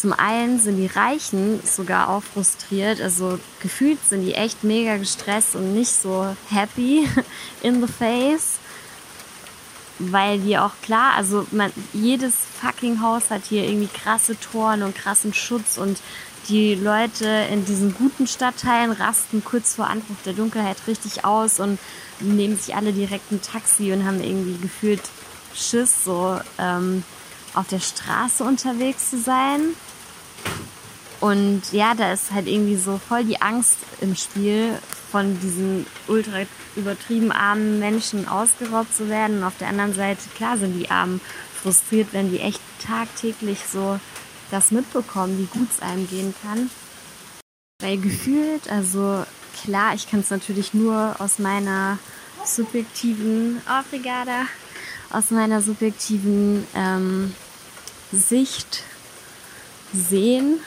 Zum 0.04 0.12
einen 0.12 0.60
sind 0.60 0.76
die 0.76 0.88
Reichen 0.88 1.62
sogar 1.64 2.10
auch 2.10 2.24
frustriert, 2.24 3.00
also 3.00 3.40
gefühlt 3.62 4.06
sind 4.06 4.24
die 4.24 4.34
echt 4.34 4.66
mega 4.66 4.98
gestresst 4.98 5.56
und 5.56 5.74
nicht 5.74 5.94
so 5.94 6.36
happy 6.50 7.08
in 7.62 7.80
the 7.80 7.88
face 7.88 8.60
weil 10.00 10.40
die 10.40 10.58
auch 10.58 10.74
klar, 10.82 11.14
also 11.16 11.48
man, 11.52 11.72
jedes 11.94 12.34
fucking 12.62 13.02
Haus 13.02 13.30
hat 13.30 13.44
hier 13.46 13.64
irgendwie 13.64 13.88
krasse 13.88 14.38
Toren 14.38 14.84
und 14.84 14.94
krassen 14.94 15.34
Schutz 15.34 15.78
und 15.78 16.00
die 16.50 16.76
Leute 16.76 17.26
in 17.50 17.64
diesen 17.64 17.94
guten 17.94 18.28
Stadtteilen 18.28 18.92
rasten 18.92 19.42
kurz 19.46 19.76
vor 19.76 19.88
Anbruch 19.88 20.18
der 20.26 20.34
Dunkelheit 20.34 20.76
richtig 20.86 21.24
aus 21.24 21.62
und 21.62 21.80
nehmen 22.20 22.58
sich 22.60 22.76
alle 22.76 22.92
direkt 22.92 23.32
ein 23.32 23.42
Taxi 23.42 23.94
und 23.94 24.06
haben 24.06 24.22
irgendwie 24.22 24.58
gefühlt 24.62 25.04
Schiss, 25.56 26.04
so 26.04 26.42
ähm, 26.60 27.06
auf 27.54 27.68
der 27.70 27.80
Straße 27.80 28.44
unterwegs 28.44 29.12
zu 29.12 29.22
sein. 29.22 29.62
Und 31.20 31.62
ja, 31.72 31.96
da 31.96 32.12
ist 32.12 32.32
halt 32.32 32.48
irgendwie 32.48 32.76
so 32.76 32.98
voll 32.98 33.24
die 33.24 33.42
Angst 33.42 33.78
im 34.02 34.16
Spiel, 34.16 34.78
von 35.10 35.40
diesen 35.40 35.86
ultra 36.08 36.40
übertrieben 36.76 37.32
armen 37.32 37.80
Menschen 37.80 38.28
ausgeraubt 38.28 38.94
zu 38.96 39.10
werden. 39.10 39.38
Und 39.38 39.44
auf 39.44 39.58
der 39.60 39.68
anderen 39.68 39.94
Seite, 39.94 40.22
klar 40.36 40.58
sind 40.58 40.74
die 40.74 40.90
Armen 40.90 41.22
frustriert, 41.62 42.10
wenn 42.14 42.32
die 42.32 42.40
echt 42.40 42.60
tagtäglich 42.86 43.60
so 43.72 44.00
das 44.52 44.72
mitbekommen, 44.72 45.38
wie 45.38 45.58
gut 45.58 45.70
es 45.72 45.82
einem 45.82 46.10
gehen 46.10 46.34
kann. 46.44 46.70
Weil 47.80 48.00
gefühlt, 48.00 48.70
also 48.70 49.24
klar, 49.64 49.94
ich 49.94 50.10
kann 50.10 50.22
es 50.22 50.30
natürlich 50.30 50.74
nur 50.74 51.16
aus 51.20 51.40
meiner 51.40 52.00
subjektiven, 52.44 53.62
oh, 53.70 53.84
Brigada, 53.90 54.48
aus 55.10 55.30
meiner 55.30 55.62
subjektiven 55.62 56.68
ähm, 56.76 57.34
Sicht 58.12 58.84
sehen. 59.94 60.60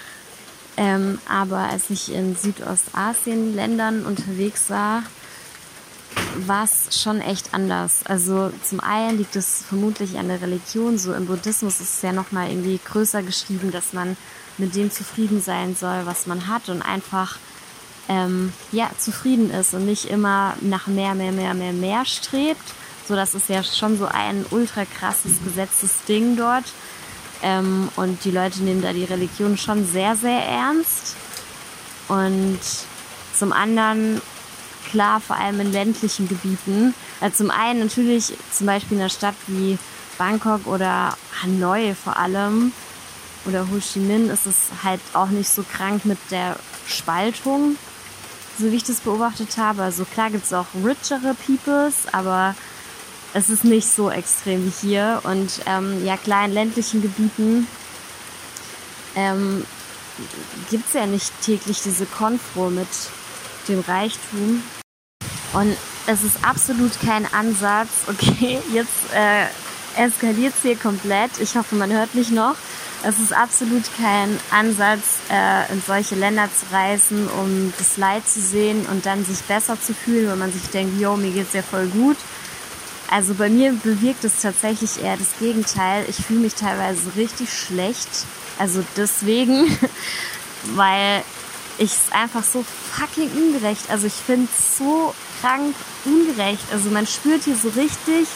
Ähm, 0.76 1.18
aber 1.28 1.70
als 1.70 1.90
ich 1.90 2.12
in 2.12 2.36
Südostasien-Ländern 2.36 4.04
unterwegs 4.04 4.68
war, 4.68 5.02
war 6.46 6.64
es 6.64 7.00
schon 7.00 7.20
echt 7.20 7.54
anders. 7.54 8.00
Also 8.04 8.52
zum 8.62 8.80
einen 8.80 9.18
liegt 9.18 9.36
es 9.36 9.64
vermutlich 9.68 10.18
an 10.18 10.28
der 10.28 10.42
Religion. 10.42 10.98
So 10.98 11.14
im 11.14 11.26
Buddhismus 11.26 11.80
ist 11.80 11.94
es 11.94 12.02
ja 12.02 12.12
nochmal 12.12 12.50
irgendwie 12.50 12.78
größer 12.84 13.22
geschrieben, 13.22 13.70
dass 13.70 13.92
man 13.92 14.16
mit 14.58 14.74
dem 14.74 14.90
zufrieden 14.90 15.40
sein 15.40 15.74
soll, 15.74 16.04
was 16.04 16.26
man 16.26 16.46
hat 16.46 16.68
und 16.68 16.82
einfach 16.82 17.38
ähm, 18.08 18.52
ja 18.72 18.90
zufrieden 18.98 19.50
ist 19.50 19.74
und 19.74 19.86
nicht 19.86 20.06
immer 20.06 20.54
nach 20.60 20.86
mehr, 20.86 21.14
mehr, 21.14 21.32
mehr, 21.32 21.54
mehr, 21.54 21.72
mehr 21.72 22.04
strebt. 22.04 22.74
So, 23.08 23.14
das 23.14 23.34
ist 23.34 23.48
ja 23.48 23.62
schon 23.62 23.98
so 23.98 24.06
ein 24.06 24.44
ultra 24.50 24.84
krasses 24.84 25.42
gesetztes 25.44 26.04
Ding 26.08 26.36
dort. 26.36 26.64
Ähm, 27.42 27.88
und 27.96 28.24
die 28.24 28.30
Leute 28.30 28.62
nehmen 28.62 28.82
da 28.82 28.92
die 28.92 29.04
Religion 29.04 29.56
schon 29.56 29.86
sehr, 29.86 30.16
sehr 30.16 30.42
ernst. 30.44 31.16
Und 32.08 32.60
zum 33.36 33.52
anderen, 33.52 34.20
klar, 34.90 35.20
vor 35.20 35.36
allem 35.36 35.60
in 35.60 35.72
ländlichen 35.72 36.28
Gebieten. 36.28 36.94
Also 37.20 37.44
zum 37.44 37.50
einen 37.50 37.80
natürlich 37.80 38.32
zum 38.52 38.66
Beispiel 38.66 38.96
in 38.96 39.02
einer 39.02 39.10
Stadt 39.10 39.34
wie 39.46 39.78
Bangkok 40.18 40.66
oder 40.66 41.16
Hanoi 41.42 41.94
vor 41.94 42.16
allem 42.16 42.72
oder 43.46 43.68
Ho 43.70 43.78
Chi 43.78 44.00
Minh 44.00 44.30
ist 44.30 44.46
es 44.46 44.68
halt 44.82 45.00
auch 45.12 45.28
nicht 45.28 45.48
so 45.48 45.62
krank 45.62 46.04
mit 46.04 46.18
der 46.30 46.56
Spaltung, 46.86 47.76
so 48.58 48.70
wie 48.70 48.76
ich 48.76 48.84
das 48.84 49.00
beobachtet 49.00 49.56
habe. 49.56 49.82
Also 49.82 50.04
klar 50.04 50.30
gibt 50.30 50.44
es 50.44 50.52
auch 50.52 50.66
richere 50.74 51.34
Peoples, 51.34 52.06
aber 52.12 52.54
es 53.36 53.50
ist 53.50 53.64
nicht 53.64 53.86
so 53.86 54.10
extrem 54.10 54.64
wie 54.64 54.88
hier. 54.88 55.20
Und 55.24 55.60
ähm, 55.66 56.04
ja, 56.04 56.16
klar, 56.16 56.46
in 56.46 56.52
ländlichen 56.52 57.02
Gebieten 57.02 57.66
ähm, 59.14 59.64
gibt 60.70 60.88
es 60.88 60.94
ja 60.94 61.04
nicht 61.04 61.30
täglich 61.42 61.82
diese 61.82 62.06
Konfro 62.06 62.70
mit 62.70 62.88
dem 63.68 63.80
Reichtum. 63.80 64.62
Und 65.52 65.76
es 66.06 66.22
ist 66.22 66.42
absolut 66.42 66.92
kein 67.04 67.30
Ansatz, 67.34 67.90
okay, 68.08 68.58
jetzt 68.72 69.12
äh, 69.14 70.02
eskaliert 70.02 70.54
es 70.56 70.62
hier 70.62 70.76
komplett. 70.76 71.38
Ich 71.38 71.56
hoffe, 71.56 71.74
man 71.74 71.92
hört 71.92 72.14
mich 72.14 72.30
noch. 72.30 72.56
Es 73.04 73.18
ist 73.20 73.34
absolut 73.34 73.84
kein 73.98 74.40
Ansatz, 74.50 75.18
äh, 75.30 75.70
in 75.70 75.82
solche 75.86 76.14
Länder 76.14 76.48
zu 76.48 76.74
reisen, 76.74 77.28
um 77.28 77.72
das 77.76 77.98
Leid 77.98 78.26
zu 78.26 78.40
sehen 78.40 78.86
und 78.86 79.04
dann 79.04 79.26
sich 79.26 79.42
besser 79.42 79.78
zu 79.78 79.92
fühlen, 79.92 80.30
wenn 80.30 80.38
man 80.38 80.52
sich 80.52 80.70
denkt, 80.70 80.98
yo, 80.98 81.16
mir 81.16 81.30
geht's 81.30 81.52
ja 81.52 81.62
voll 81.62 81.86
gut, 81.88 82.16
also 83.10 83.34
bei 83.34 83.48
mir 83.48 83.72
bewirkt 83.72 84.24
es 84.24 84.42
tatsächlich 84.42 85.02
eher 85.02 85.16
das 85.16 85.38
Gegenteil. 85.38 86.04
Ich 86.08 86.16
fühle 86.16 86.40
mich 86.40 86.54
teilweise 86.54 87.14
richtig 87.16 87.52
schlecht. 87.52 88.08
Also 88.58 88.84
deswegen, 88.96 89.66
weil 90.74 91.22
ich 91.78 91.92
es 91.92 92.12
einfach 92.12 92.42
so 92.42 92.64
fucking 92.92 93.30
ungerecht. 93.30 93.90
Also 93.90 94.06
ich 94.06 94.14
finde 94.14 94.48
es 94.52 94.78
so 94.78 95.14
krank 95.40 95.74
ungerecht. 96.04 96.64
Also 96.72 96.90
man 96.90 97.06
spürt 97.06 97.44
hier 97.44 97.56
so 97.56 97.68
richtig 97.68 98.26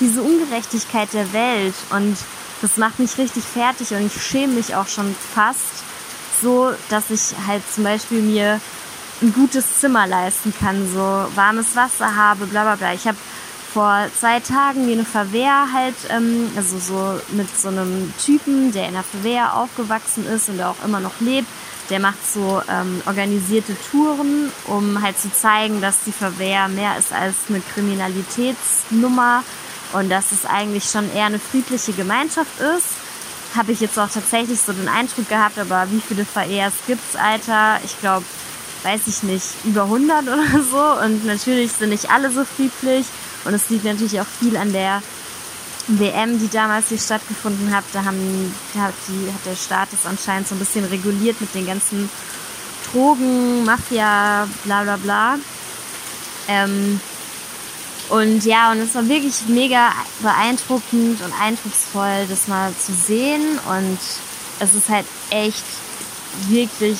diese 0.00 0.22
Ungerechtigkeit 0.22 1.12
der 1.12 1.32
Welt 1.32 1.74
und 1.90 2.16
das 2.62 2.76
macht 2.76 2.98
mich 2.98 3.18
richtig 3.18 3.44
fertig 3.44 3.90
und 3.92 4.06
ich 4.06 4.22
schäme 4.22 4.54
mich 4.54 4.74
auch 4.74 4.86
schon 4.86 5.14
fast 5.34 5.64
so, 6.40 6.72
dass 6.88 7.10
ich 7.10 7.34
halt 7.46 7.62
zum 7.72 7.84
Beispiel 7.84 8.20
mir 8.20 8.60
ein 9.20 9.32
gutes 9.32 9.80
Zimmer 9.80 10.06
leisten 10.06 10.54
kann, 10.58 10.88
so 10.92 11.26
warmes 11.34 11.74
Wasser 11.74 12.14
habe, 12.14 12.46
bla 12.46 12.62
bla 12.62 12.76
bla. 12.76 12.94
Ich 12.94 13.06
habe 13.06 13.16
vor 13.72 14.06
zwei 14.18 14.40
Tagen 14.40 14.86
wie 14.86 14.92
eine 14.92 15.04
Verwehr 15.04 15.68
halt, 15.72 15.94
ähm, 16.10 16.50
also 16.56 16.78
so 16.78 17.20
mit 17.32 17.48
so 17.56 17.68
einem 17.68 18.12
Typen, 18.24 18.72
der 18.72 18.88
in 18.88 18.94
der 18.94 19.02
Verwehr 19.02 19.56
aufgewachsen 19.56 20.26
ist 20.26 20.48
und 20.48 20.58
der 20.58 20.70
auch 20.70 20.84
immer 20.84 21.00
noch 21.00 21.20
lebt. 21.20 21.48
Der 21.90 22.00
macht 22.00 22.18
so 22.30 22.62
ähm, 22.70 23.02
organisierte 23.06 23.74
Touren, 23.90 24.52
um 24.66 25.00
halt 25.02 25.18
zu 25.18 25.32
zeigen, 25.32 25.80
dass 25.80 26.02
die 26.04 26.12
Verwehr 26.12 26.68
mehr 26.68 26.98
ist 26.98 27.12
als 27.12 27.34
eine 27.48 27.60
Kriminalitätsnummer 27.60 29.42
und 29.94 30.10
dass 30.10 30.32
es 30.32 30.44
eigentlich 30.44 30.84
schon 30.84 31.10
eher 31.14 31.26
eine 31.26 31.38
friedliche 31.38 31.92
Gemeinschaft 31.92 32.60
ist. 32.60 32.88
Habe 33.56 33.72
ich 33.72 33.80
jetzt 33.80 33.98
auch 33.98 34.10
tatsächlich 34.10 34.60
so 34.60 34.72
den 34.72 34.88
Eindruck 34.88 35.28
gehabt, 35.28 35.58
aber 35.58 35.86
wie 35.90 36.02
viele 36.06 36.26
Verehrs 36.26 36.74
gibt's, 36.86 37.16
Alter? 37.16 37.80
Ich 37.82 37.98
glaube, 38.00 38.24
weiß 38.82 39.06
ich 39.06 39.22
nicht, 39.22 39.46
über 39.64 39.84
100 39.84 40.22
oder 40.24 40.62
so. 40.70 41.04
Und 41.04 41.24
natürlich 41.24 41.72
sind 41.72 41.90
nicht 41.90 42.10
alle 42.10 42.30
so 42.30 42.44
friedlich. 42.44 43.06
Und 43.48 43.54
es 43.54 43.70
liegt 43.70 43.84
natürlich 43.84 44.20
auch 44.20 44.26
viel 44.26 44.56
an 44.58 44.72
der 44.72 45.02
WM, 45.86 46.38
die 46.38 46.48
damals 46.48 46.90
hier 46.90 46.98
stattgefunden 46.98 47.74
hat. 47.74 47.84
Da, 47.94 48.04
haben, 48.04 48.54
da 48.74 48.82
hat, 48.82 48.94
die, 49.08 49.32
hat 49.32 49.40
der 49.46 49.56
Staat 49.56 49.88
das 49.90 50.04
anscheinend 50.04 50.46
so 50.46 50.54
ein 50.54 50.58
bisschen 50.58 50.84
reguliert 50.84 51.40
mit 51.40 51.54
den 51.54 51.66
ganzen 51.66 52.10
Drogen, 52.92 53.64
Mafia, 53.64 54.46
bla 54.64 54.82
bla 54.82 54.96
bla. 54.96 55.38
Ähm, 56.46 57.00
und 58.10 58.44
ja, 58.44 58.70
und 58.70 58.80
es 58.80 58.94
war 58.94 59.08
wirklich 59.08 59.48
mega 59.48 59.92
beeindruckend 60.20 61.22
und 61.22 61.32
eindrucksvoll, 61.40 62.26
das 62.28 62.48
mal 62.48 62.70
zu 62.74 62.92
sehen. 62.92 63.58
Und 63.70 63.98
es 64.60 64.74
ist 64.74 64.90
halt 64.90 65.06
echt 65.30 65.64
wirklich 66.48 66.98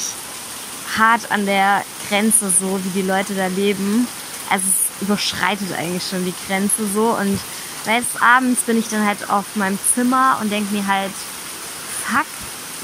hart 0.96 1.30
an 1.30 1.44
der 1.44 1.84
Grenze, 2.08 2.50
so 2.50 2.80
wie 2.84 3.00
die 3.00 3.06
Leute 3.06 3.34
da 3.34 3.48
leben. 3.48 4.08
Also 4.48 4.64
es 4.66 4.87
überschreitet 5.00 5.72
eigentlich 5.76 6.06
schon 6.08 6.24
die 6.24 6.34
Grenze 6.46 6.86
so. 6.92 7.16
Und 7.16 7.38
weißt, 7.84 8.20
abends 8.20 8.62
bin 8.62 8.78
ich 8.78 8.88
dann 8.88 9.06
halt 9.06 9.30
auf 9.30 9.44
meinem 9.54 9.78
Zimmer 9.94 10.38
und 10.40 10.50
denke 10.50 10.74
mir 10.74 10.86
halt, 10.86 11.12
fuck, 12.04 12.26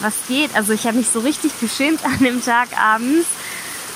was 0.00 0.14
geht? 0.28 0.54
Also 0.54 0.72
ich 0.72 0.86
habe 0.86 0.98
mich 0.98 1.08
so 1.08 1.20
richtig 1.20 1.52
geschämt 1.60 2.04
an 2.04 2.18
dem 2.18 2.44
Tag 2.44 2.68
abends, 2.78 3.26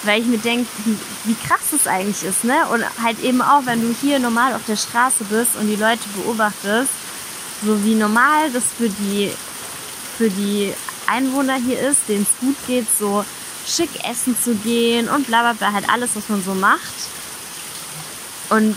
weil 0.05 0.21
ich 0.21 0.27
mir 0.27 0.39
denke, 0.39 0.69
wie, 0.85 0.97
wie 1.25 1.35
krass 1.35 1.71
das 1.71 1.87
eigentlich 1.87 2.23
ist, 2.23 2.45
ne? 2.45 2.55
Und 2.73 2.85
halt 3.03 3.21
eben 3.21 3.43
auch, 3.43 3.63
wenn 3.65 3.81
du 3.81 3.95
hier 4.01 4.19
normal 4.19 4.55
auf 4.55 4.65
der 4.67 4.77
Straße 4.77 5.25
bist 5.25 5.57
und 5.57 5.67
die 5.67 5.77
Leute 5.77 6.09
beobachtest, 6.17 6.91
so 7.65 7.85
wie 7.85 7.95
normal 7.95 8.51
das 8.53 8.65
für 8.77 8.89
die, 8.89 9.33
für 10.17 10.31
die 10.31 10.73
Einwohner 11.07 11.57
hier 11.57 11.81
ist, 11.81 12.01
denen 12.09 12.27
es 12.31 12.41
gut 12.41 12.57
geht, 12.67 12.87
so 12.97 13.25
schick 13.67 13.91
essen 14.09 14.37
zu 14.43 14.55
gehen 14.55 15.09
und 15.09 15.27
bla 15.27 15.41
bla 15.41 15.53
bla, 15.55 15.73
halt 15.73 15.89
alles, 15.91 16.11
was 16.15 16.29
man 16.29 16.43
so 16.43 16.55
macht. 16.55 16.95
Und 18.51 18.77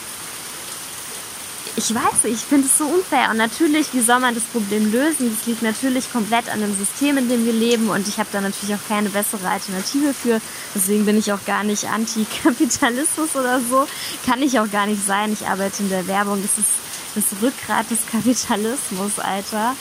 ich 1.75 1.95
weiß 1.95 2.25
ich 2.25 2.39
finde 2.39 2.67
es 2.67 2.77
so 2.77 2.85
unfair. 2.85 3.29
Und 3.31 3.37
natürlich, 3.37 3.93
wie 3.93 4.01
soll 4.01 4.19
man 4.19 4.35
das 4.35 4.43
Problem 4.43 4.91
lösen? 4.91 5.35
Das 5.35 5.47
liegt 5.47 5.61
natürlich 5.61 6.11
komplett 6.11 6.49
an 6.49 6.61
dem 6.61 6.75
System, 6.77 7.17
in 7.17 7.29
dem 7.29 7.45
wir 7.45 7.53
leben. 7.53 7.89
Und 7.89 8.07
ich 8.07 8.19
habe 8.19 8.29
da 8.31 8.41
natürlich 8.41 8.75
auch 8.75 8.87
keine 8.87 9.09
bessere 9.09 9.47
Alternative 9.49 10.13
für. 10.13 10.41
Deswegen 10.75 11.05
bin 11.05 11.17
ich 11.17 11.31
auch 11.31 11.43
gar 11.45 11.63
nicht 11.63 11.85
Antikapitalismus 11.85 13.35
oder 13.35 13.61
so. 13.61 13.87
Kann 14.25 14.41
ich 14.41 14.59
auch 14.59 14.69
gar 14.69 14.85
nicht 14.85 15.05
sein. 15.05 15.33
Ich 15.33 15.47
arbeite 15.47 15.83
in 15.83 15.89
der 15.89 16.07
Werbung. 16.07 16.41
Das 16.41 16.57
ist 16.57 16.71
das 17.15 17.41
Rückgrat 17.41 17.89
des 17.89 17.99
Kapitalismus, 18.11 19.19
Alter. 19.19 19.75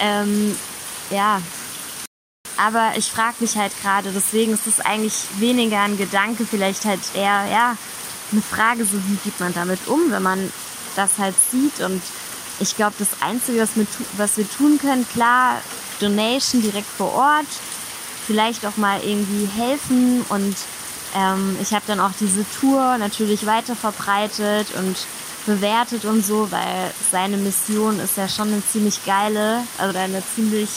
Ähm, 0.00 0.56
ja, 1.10 1.40
Aber 2.56 2.92
ich 2.96 3.10
frage 3.10 3.36
mich 3.40 3.56
halt 3.56 3.72
gerade, 3.82 4.10
deswegen 4.12 4.52
ist 4.54 4.66
es 4.66 4.80
eigentlich 4.80 5.14
weniger 5.38 5.80
ein 5.82 5.98
Gedanke, 5.98 6.46
vielleicht 6.46 6.84
halt 6.84 7.00
eher, 7.14 7.46
ja, 7.50 7.76
eine 8.34 8.42
Frage, 8.42 8.84
so 8.84 8.98
wie 9.08 9.16
geht 9.24 9.38
man 9.40 9.54
damit 9.54 9.86
um, 9.86 10.10
wenn 10.10 10.22
man 10.22 10.52
das 10.96 11.10
halt 11.18 11.34
sieht. 11.50 11.80
Und 11.80 12.02
ich 12.60 12.76
glaube, 12.76 12.94
das 12.98 13.08
Einzige, 13.20 13.60
was 13.60 13.76
wir, 13.76 13.86
was 14.16 14.36
wir 14.36 14.50
tun 14.50 14.78
können, 14.78 15.06
klar, 15.08 15.60
Donation 16.00 16.62
direkt 16.62 16.86
vor 16.86 17.12
Ort, 17.14 17.46
vielleicht 18.26 18.64
auch 18.66 18.76
mal 18.76 19.00
irgendwie 19.02 19.46
helfen 19.46 20.24
und 20.28 20.56
ähm, 21.14 21.56
ich 21.62 21.72
habe 21.72 21.84
dann 21.86 22.00
auch 22.00 22.10
diese 22.18 22.44
Tour 22.58 22.98
natürlich 22.98 23.46
weiter 23.46 23.76
verbreitet 23.76 24.68
und 24.76 24.96
bewertet 25.46 26.04
und 26.04 26.24
so, 26.24 26.50
weil 26.50 26.92
seine 27.10 27.36
Mission 27.36 28.00
ist 28.00 28.16
ja 28.16 28.28
schon 28.28 28.48
eine 28.48 28.66
ziemlich 28.66 29.04
geile, 29.04 29.60
also 29.78 29.96
eine 29.98 30.22
ziemlich 30.34 30.68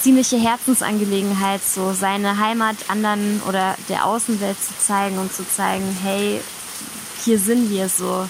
ziemliche 0.00 0.38
Herzensangelegenheit, 0.38 1.60
so 1.62 1.92
seine 1.92 2.38
Heimat 2.38 2.76
anderen 2.88 3.42
oder 3.46 3.76
der 3.88 4.06
Außenwelt 4.06 4.56
zu 4.62 4.76
zeigen 4.78 5.18
und 5.18 5.32
zu 5.32 5.46
zeigen, 5.48 5.84
hey, 6.02 6.40
hier 7.24 7.38
sind 7.38 7.70
wir 7.70 7.88
so. 7.88 8.28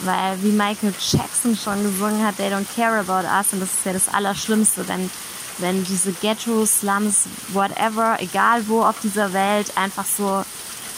Weil 0.00 0.42
wie 0.42 0.50
Michael 0.50 0.92
Jackson 0.98 1.56
schon 1.56 1.82
gesungen 1.82 2.26
hat, 2.26 2.36
they 2.36 2.48
don't 2.48 2.66
care 2.74 2.98
about 2.98 3.26
us 3.28 3.52
und 3.52 3.60
das 3.60 3.72
ist 3.72 3.84
ja 3.84 3.92
das 3.92 4.08
Allerschlimmste, 4.08 4.88
wenn, 4.88 5.08
wenn 5.58 5.84
diese 5.84 6.12
Ghettos, 6.12 6.80
Slums, 6.80 7.24
whatever, 7.52 8.16
egal 8.20 8.66
wo 8.66 8.82
auf 8.82 9.00
dieser 9.00 9.32
Welt, 9.32 9.76
einfach 9.76 10.04
so 10.04 10.44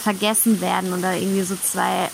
vergessen 0.03 0.61
werden 0.61 0.93
oder 0.93 1.15
irgendwie 1.15 1.43
so 1.43 1.55
zwei 1.55 2.09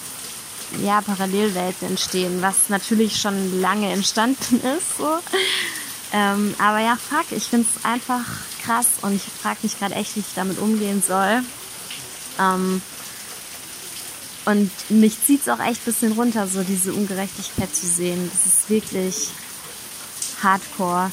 ja, 0.82 1.02
Parallelwelten 1.02 1.90
entstehen, 1.90 2.42
was 2.42 2.70
natürlich 2.70 3.22
schon 3.22 3.62
lange 3.62 3.92
entstanden 3.92 4.56
ist. 4.78 4.98
So. 4.98 5.20
Ähm, 6.14 6.54
aber 6.60 6.80
ja, 6.80 6.96
fuck, 6.96 7.26
ich 7.32 7.46
finde 7.46 7.68
es 7.68 7.84
einfach 7.84 8.24
krass 8.64 8.86
und 9.02 9.16
ich 9.16 9.24
frage 9.24 9.60
mich 9.64 9.80
gerade 9.80 9.96
echt, 9.96 10.16
wie 10.16 10.20
ich 10.20 10.36
damit 10.36 10.60
umgehen 10.60 11.04
soll. 11.06 11.42
Ähm, 12.40 12.82
und 14.46 14.72
mich 14.90 15.24
zieht 15.26 15.42
es 15.42 15.50
auch 15.50 15.60
echt 15.60 15.84
bisschen 15.86 16.12
runter, 16.12 16.48
so 16.48 16.64
diese 16.64 16.94
Ungerechtigkeit 16.94 17.74
zu 17.74 17.88
sehen. 17.88 18.30
Das 18.32 18.46
ist 18.46 18.70
wirklich 18.70 19.30
hardcore. 20.44 21.12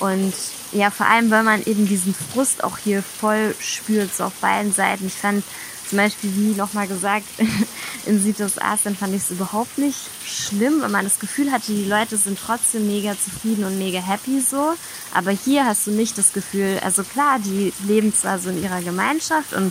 Und 0.00 0.34
ja, 0.72 0.90
vor 0.90 1.06
allem, 1.06 1.30
weil 1.30 1.44
man 1.44 1.62
eben 1.62 1.86
diesen 1.86 2.14
Frust 2.14 2.64
auch 2.64 2.78
hier 2.78 3.02
voll 3.02 3.54
spürt, 3.60 4.14
so 4.14 4.24
auf 4.24 4.34
beiden 4.34 4.72
Seiten. 4.72 5.06
Ich 5.06 5.14
fand 5.14 5.44
zum 5.92 5.98
Beispiel, 5.98 6.34
wie 6.34 6.54
nochmal 6.54 6.88
gesagt, 6.88 7.26
in 8.06 8.22
Südostasien 8.22 8.96
fand 8.96 9.14
ich 9.14 9.24
es 9.24 9.30
überhaupt 9.30 9.76
nicht 9.76 9.98
schlimm, 10.24 10.80
weil 10.80 10.88
man 10.88 11.04
das 11.04 11.18
Gefühl 11.18 11.52
hatte, 11.52 11.70
die 11.70 11.84
Leute 11.84 12.16
sind 12.16 12.38
trotzdem 12.38 12.86
mega 12.86 13.12
zufrieden 13.12 13.64
und 13.64 13.76
mega 13.76 13.98
happy 14.00 14.40
so. 14.40 14.72
Aber 15.12 15.32
hier 15.32 15.66
hast 15.66 15.86
du 15.86 15.90
nicht 15.90 16.16
das 16.16 16.32
Gefühl, 16.32 16.80
also 16.82 17.04
klar, 17.04 17.38
die 17.40 17.74
leben 17.86 18.14
zwar 18.14 18.38
so 18.38 18.48
in 18.48 18.62
ihrer 18.62 18.80
Gemeinschaft 18.80 19.52
und 19.52 19.70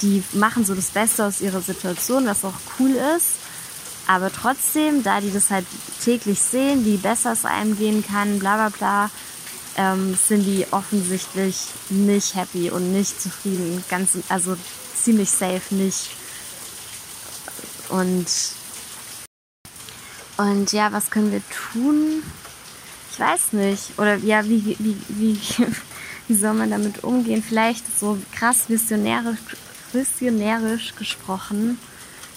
die 0.00 0.22
machen 0.32 0.64
so 0.64 0.74
das 0.74 0.86
Beste 0.86 1.26
aus 1.26 1.42
ihrer 1.42 1.60
Situation, 1.60 2.24
was 2.24 2.46
auch 2.46 2.54
cool 2.78 2.96
ist. 3.18 3.32
Aber 4.06 4.32
trotzdem, 4.32 5.02
da 5.02 5.20
die 5.20 5.34
das 5.34 5.50
halt 5.50 5.66
täglich 6.02 6.40
sehen, 6.40 6.86
wie 6.86 6.96
besser 6.96 7.32
es 7.32 7.44
einem 7.44 7.76
gehen 7.76 8.02
kann, 8.02 8.38
bla 8.38 8.56
bla 8.56 8.68
bla, 8.70 9.10
ähm, 9.76 10.14
sind 10.14 10.46
die 10.46 10.66
offensichtlich 10.70 11.58
nicht 11.90 12.36
happy 12.36 12.70
und 12.70 12.90
nicht 12.90 13.20
zufrieden. 13.20 13.84
Ganz, 13.90 14.16
also 14.30 14.56
ziemlich 15.02 15.30
safe 15.30 15.74
nicht. 15.74 16.10
Und, 17.88 18.26
und 20.38 20.72
ja, 20.72 20.92
was 20.92 21.10
können 21.10 21.32
wir 21.32 21.42
tun? 21.72 22.22
Ich 23.12 23.20
weiß 23.20 23.52
nicht. 23.52 23.98
Oder 23.98 24.16
ja, 24.16 24.44
wie, 24.44 24.76
wie, 24.78 24.96
wie, 25.08 25.38
wie 26.28 26.34
soll 26.34 26.54
man 26.54 26.70
damit 26.70 27.04
umgehen? 27.04 27.42
Vielleicht 27.46 27.84
so 27.98 28.18
krass 28.32 28.68
visionärisch, 28.68 29.38
visionärisch 29.92 30.94
gesprochen. 30.94 31.78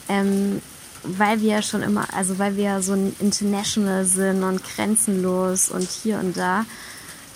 Ähm, 0.09 0.61
weil 1.07 1.41
wir 1.41 1.51
ja 1.51 1.61
schon 1.61 1.83
immer, 1.83 2.13
also 2.13 2.39
weil 2.39 2.57
wir 2.57 2.81
so 2.81 2.93
ein 2.93 3.15
international 3.19 4.05
sind 4.05 4.43
und 4.43 4.63
grenzenlos 4.63 5.69
und 5.69 5.87
hier 5.89 6.19
und 6.19 6.35
da, 6.35 6.65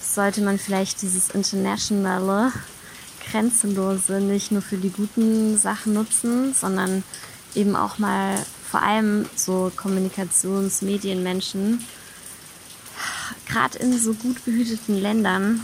sollte 0.01 0.41
man 0.41 0.57
vielleicht 0.57 1.01
dieses 1.01 1.29
Internationale, 1.29 2.51
Grenzenlose 3.31 4.19
nicht 4.19 4.51
nur 4.51 4.61
für 4.61 4.77
die 4.77 4.91
guten 4.91 5.57
Sachen 5.57 5.93
nutzen, 5.93 6.53
sondern 6.53 7.03
eben 7.55 7.75
auch 7.75 7.97
mal 7.97 8.37
vor 8.69 8.81
allem 8.81 9.25
so 9.35 9.71
Kommunikations-, 9.75 10.83
Medienmenschen, 10.83 11.85
gerade 13.47 13.79
in 13.79 13.97
so 13.97 14.13
gut 14.13 14.43
behüteten 14.45 15.01
Ländern, 15.01 15.63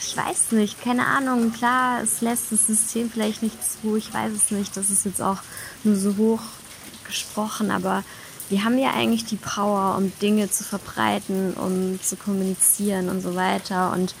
ich 0.00 0.16
weiß 0.16 0.52
nicht, 0.52 0.80
keine 0.80 1.06
Ahnung, 1.06 1.52
klar, 1.52 2.00
es 2.02 2.20
lässt 2.20 2.52
das 2.52 2.68
System 2.68 3.10
vielleicht 3.10 3.42
nicht 3.42 3.56
zu, 3.64 3.96
ich 3.96 4.14
weiß 4.14 4.32
es 4.32 4.52
nicht, 4.52 4.76
das 4.76 4.90
ist 4.90 5.04
jetzt 5.04 5.20
auch 5.20 5.38
nur 5.82 5.96
so 5.96 6.16
hoch 6.16 6.42
gesprochen, 7.04 7.72
aber 7.72 8.04
wir 8.48 8.62
haben 8.64 8.78
ja 8.78 8.92
eigentlich 8.92 9.24
die 9.24 9.36
Power, 9.36 9.96
um 9.96 10.12
Dinge 10.20 10.50
zu 10.50 10.62
verbreiten, 10.62 11.54
um 11.54 12.00
zu 12.00 12.16
kommunizieren 12.16 13.08
und 13.08 13.22
so 13.22 13.34
weiter. 13.34 13.92
Und 13.92 14.14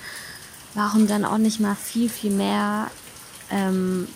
warum 0.74 1.06
dann 1.06 1.24
auch 1.24 1.38
nicht 1.38 1.60
mal 1.60 1.76
viel, 1.76 2.08
viel 2.08 2.32
mehr 2.32 2.90
ähm, 3.50 4.08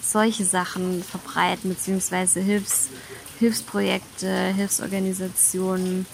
solche 0.00 0.44
Sachen 0.44 1.02
verbreiten, 1.02 1.70
beziehungsweise 1.70 2.40
Hilfs, 2.40 2.88
Hilfsprojekte, 3.38 4.54
Hilfsorganisationen. 4.54 6.06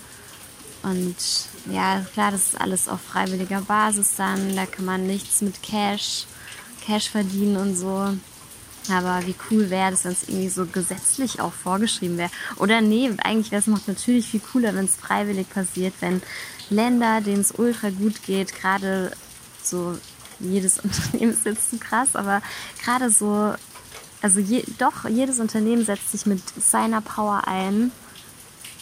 Und 0.82 1.16
ja, 1.70 2.04
klar, 2.12 2.30
das 2.30 2.48
ist 2.48 2.60
alles 2.60 2.88
auf 2.88 3.00
freiwilliger 3.00 3.62
Basis 3.62 4.16
dann. 4.16 4.56
Da 4.56 4.66
kann 4.66 4.84
man 4.84 5.06
nichts 5.06 5.40
mit 5.40 5.62
Cash, 5.62 6.26
Cash 6.84 7.10
verdienen 7.10 7.56
und 7.56 7.76
so. 7.76 8.16
Aber 8.90 9.26
wie 9.26 9.34
cool 9.50 9.70
wäre 9.70 9.92
das, 9.92 10.04
wenn 10.04 10.12
es 10.12 10.28
irgendwie 10.28 10.50
so 10.50 10.66
gesetzlich 10.66 11.40
auch 11.40 11.54
vorgeschrieben 11.54 12.18
wäre. 12.18 12.30
Oder 12.56 12.82
nee, 12.82 13.10
eigentlich 13.22 13.50
wäre 13.50 13.60
es 13.60 13.66
noch 13.66 13.86
natürlich 13.86 14.28
viel 14.28 14.40
cooler, 14.40 14.74
wenn 14.74 14.84
es 14.84 14.96
freiwillig 14.96 15.48
passiert, 15.48 15.94
wenn 16.00 16.20
Länder, 16.68 17.22
denen 17.22 17.40
es 17.40 17.52
ultra 17.52 17.88
gut 17.88 18.22
geht, 18.24 18.54
gerade 18.54 19.12
so 19.66 19.98
jedes 20.40 20.78
Unternehmen 20.82 21.32
ist 21.32 21.44
jetzt 21.44 21.70
zu 21.70 21.78
krass, 21.78 22.14
aber 22.14 22.42
gerade 22.82 23.10
so, 23.10 23.54
also 24.22 24.40
je, 24.40 24.64
doch, 24.78 25.08
jedes 25.08 25.38
Unternehmen 25.38 25.84
setzt 25.84 26.12
sich 26.12 26.26
mit 26.26 26.42
seiner 26.60 27.00
Power 27.00 27.46
ein, 27.46 27.90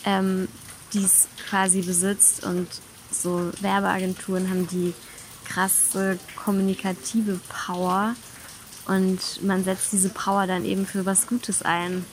ähm, 0.04 0.48
die 0.92 1.04
es 1.04 1.28
quasi 1.48 1.82
besitzt 1.82 2.44
und 2.44 2.68
so 3.10 3.50
Werbeagenturen 3.60 4.48
haben 4.48 4.66
die 4.68 4.94
krasse 5.44 6.18
kommunikative 6.36 7.38
Power 7.48 8.14
und 8.86 9.42
man 9.42 9.64
setzt 9.64 9.92
diese 9.92 10.08
Power 10.08 10.46
dann 10.46 10.64
eben 10.64 10.86
für 10.86 11.06
was 11.06 11.26
Gutes 11.26 11.62
ein. 11.62 12.04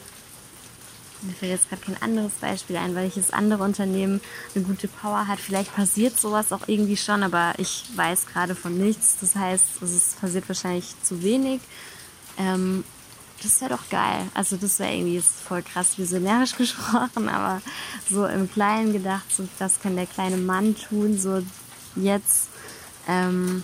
Mir 1.21 1.33
fällt 1.33 1.51
jetzt 1.51 1.69
gerade 1.69 1.81
kein 1.81 2.01
anderes 2.01 2.31
Beispiel 2.39 2.77
ein, 2.77 2.95
welches 2.95 3.31
andere 3.31 3.63
Unternehmen 3.63 4.21
eine 4.55 4.63
gute 4.63 4.87
Power 4.87 5.27
hat. 5.27 5.39
Vielleicht 5.39 5.75
passiert 5.75 6.17
sowas 6.17 6.53
auch 6.53 6.67
irgendwie 6.67 6.97
schon, 6.97 7.23
aber 7.23 7.53
ich 7.57 7.85
weiß 7.95 8.27
gerade 8.27 8.55
von 8.55 8.77
nichts. 8.77 9.17
Das 9.19 9.35
heißt, 9.35 9.81
es 9.81 10.15
passiert 10.19 10.47
wahrscheinlich 10.47 10.93
zu 11.03 11.21
wenig. 11.21 11.59
Ähm, 12.37 12.83
das 13.43 13.61
wäre 13.61 13.71
doch 13.71 13.89
geil. 13.89 14.27
Also 14.33 14.57
das 14.57 14.79
wäre 14.79 14.93
irgendwie 14.93 15.21
voll 15.21 15.61
krass 15.61 15.97
visionärisch 15.97 16.55
gesprochen, 16.57 17.29
aber 17.29 17.61
so 18.09 18.25
im 18.25 18.51
Kleinen 18.51 18.93
gedacht, 18.93 19.25
so 19.29 19.47
das 19.59 19.81
kann 19.81 19.95
der 19.95 20.07
kleine 20.07 20.37
Mann 20.37 20.75
tun, 20.75 21.19
so 21.19 21.43
jetzt. 21.95 22.49
Ähm, 23.07 23.63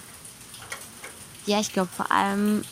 ja, 1.45 1.59
ich 1.59 1.71
glaube 1.71 1.89
vor 1.95 2.11
allem 2.11 2.63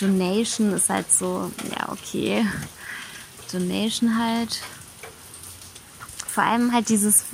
Donation 0.00 0.72
ist 0.72 0.90
halt 0.90 1.10
so, 1.10 1.50
ja, 1.70 1.90
okay. 1.90 2.46
Donation 3.52 4.18
halt. 4.18 4.60
Vor 6.26 6.44
allem 6.44 6.72
halt 6.72 6.88
dieses 6.88 7.24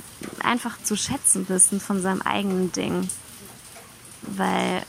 einfach 0.41 0.81
zu 0.83 0.95
schätzen 0.95 1.47
wissen 1.49 1.79
von 1.79 2.01
seinem 2.01 2.21
eigenen 2.21 2.71
Ding. 2.71 3.09
Weil 4.21 4.83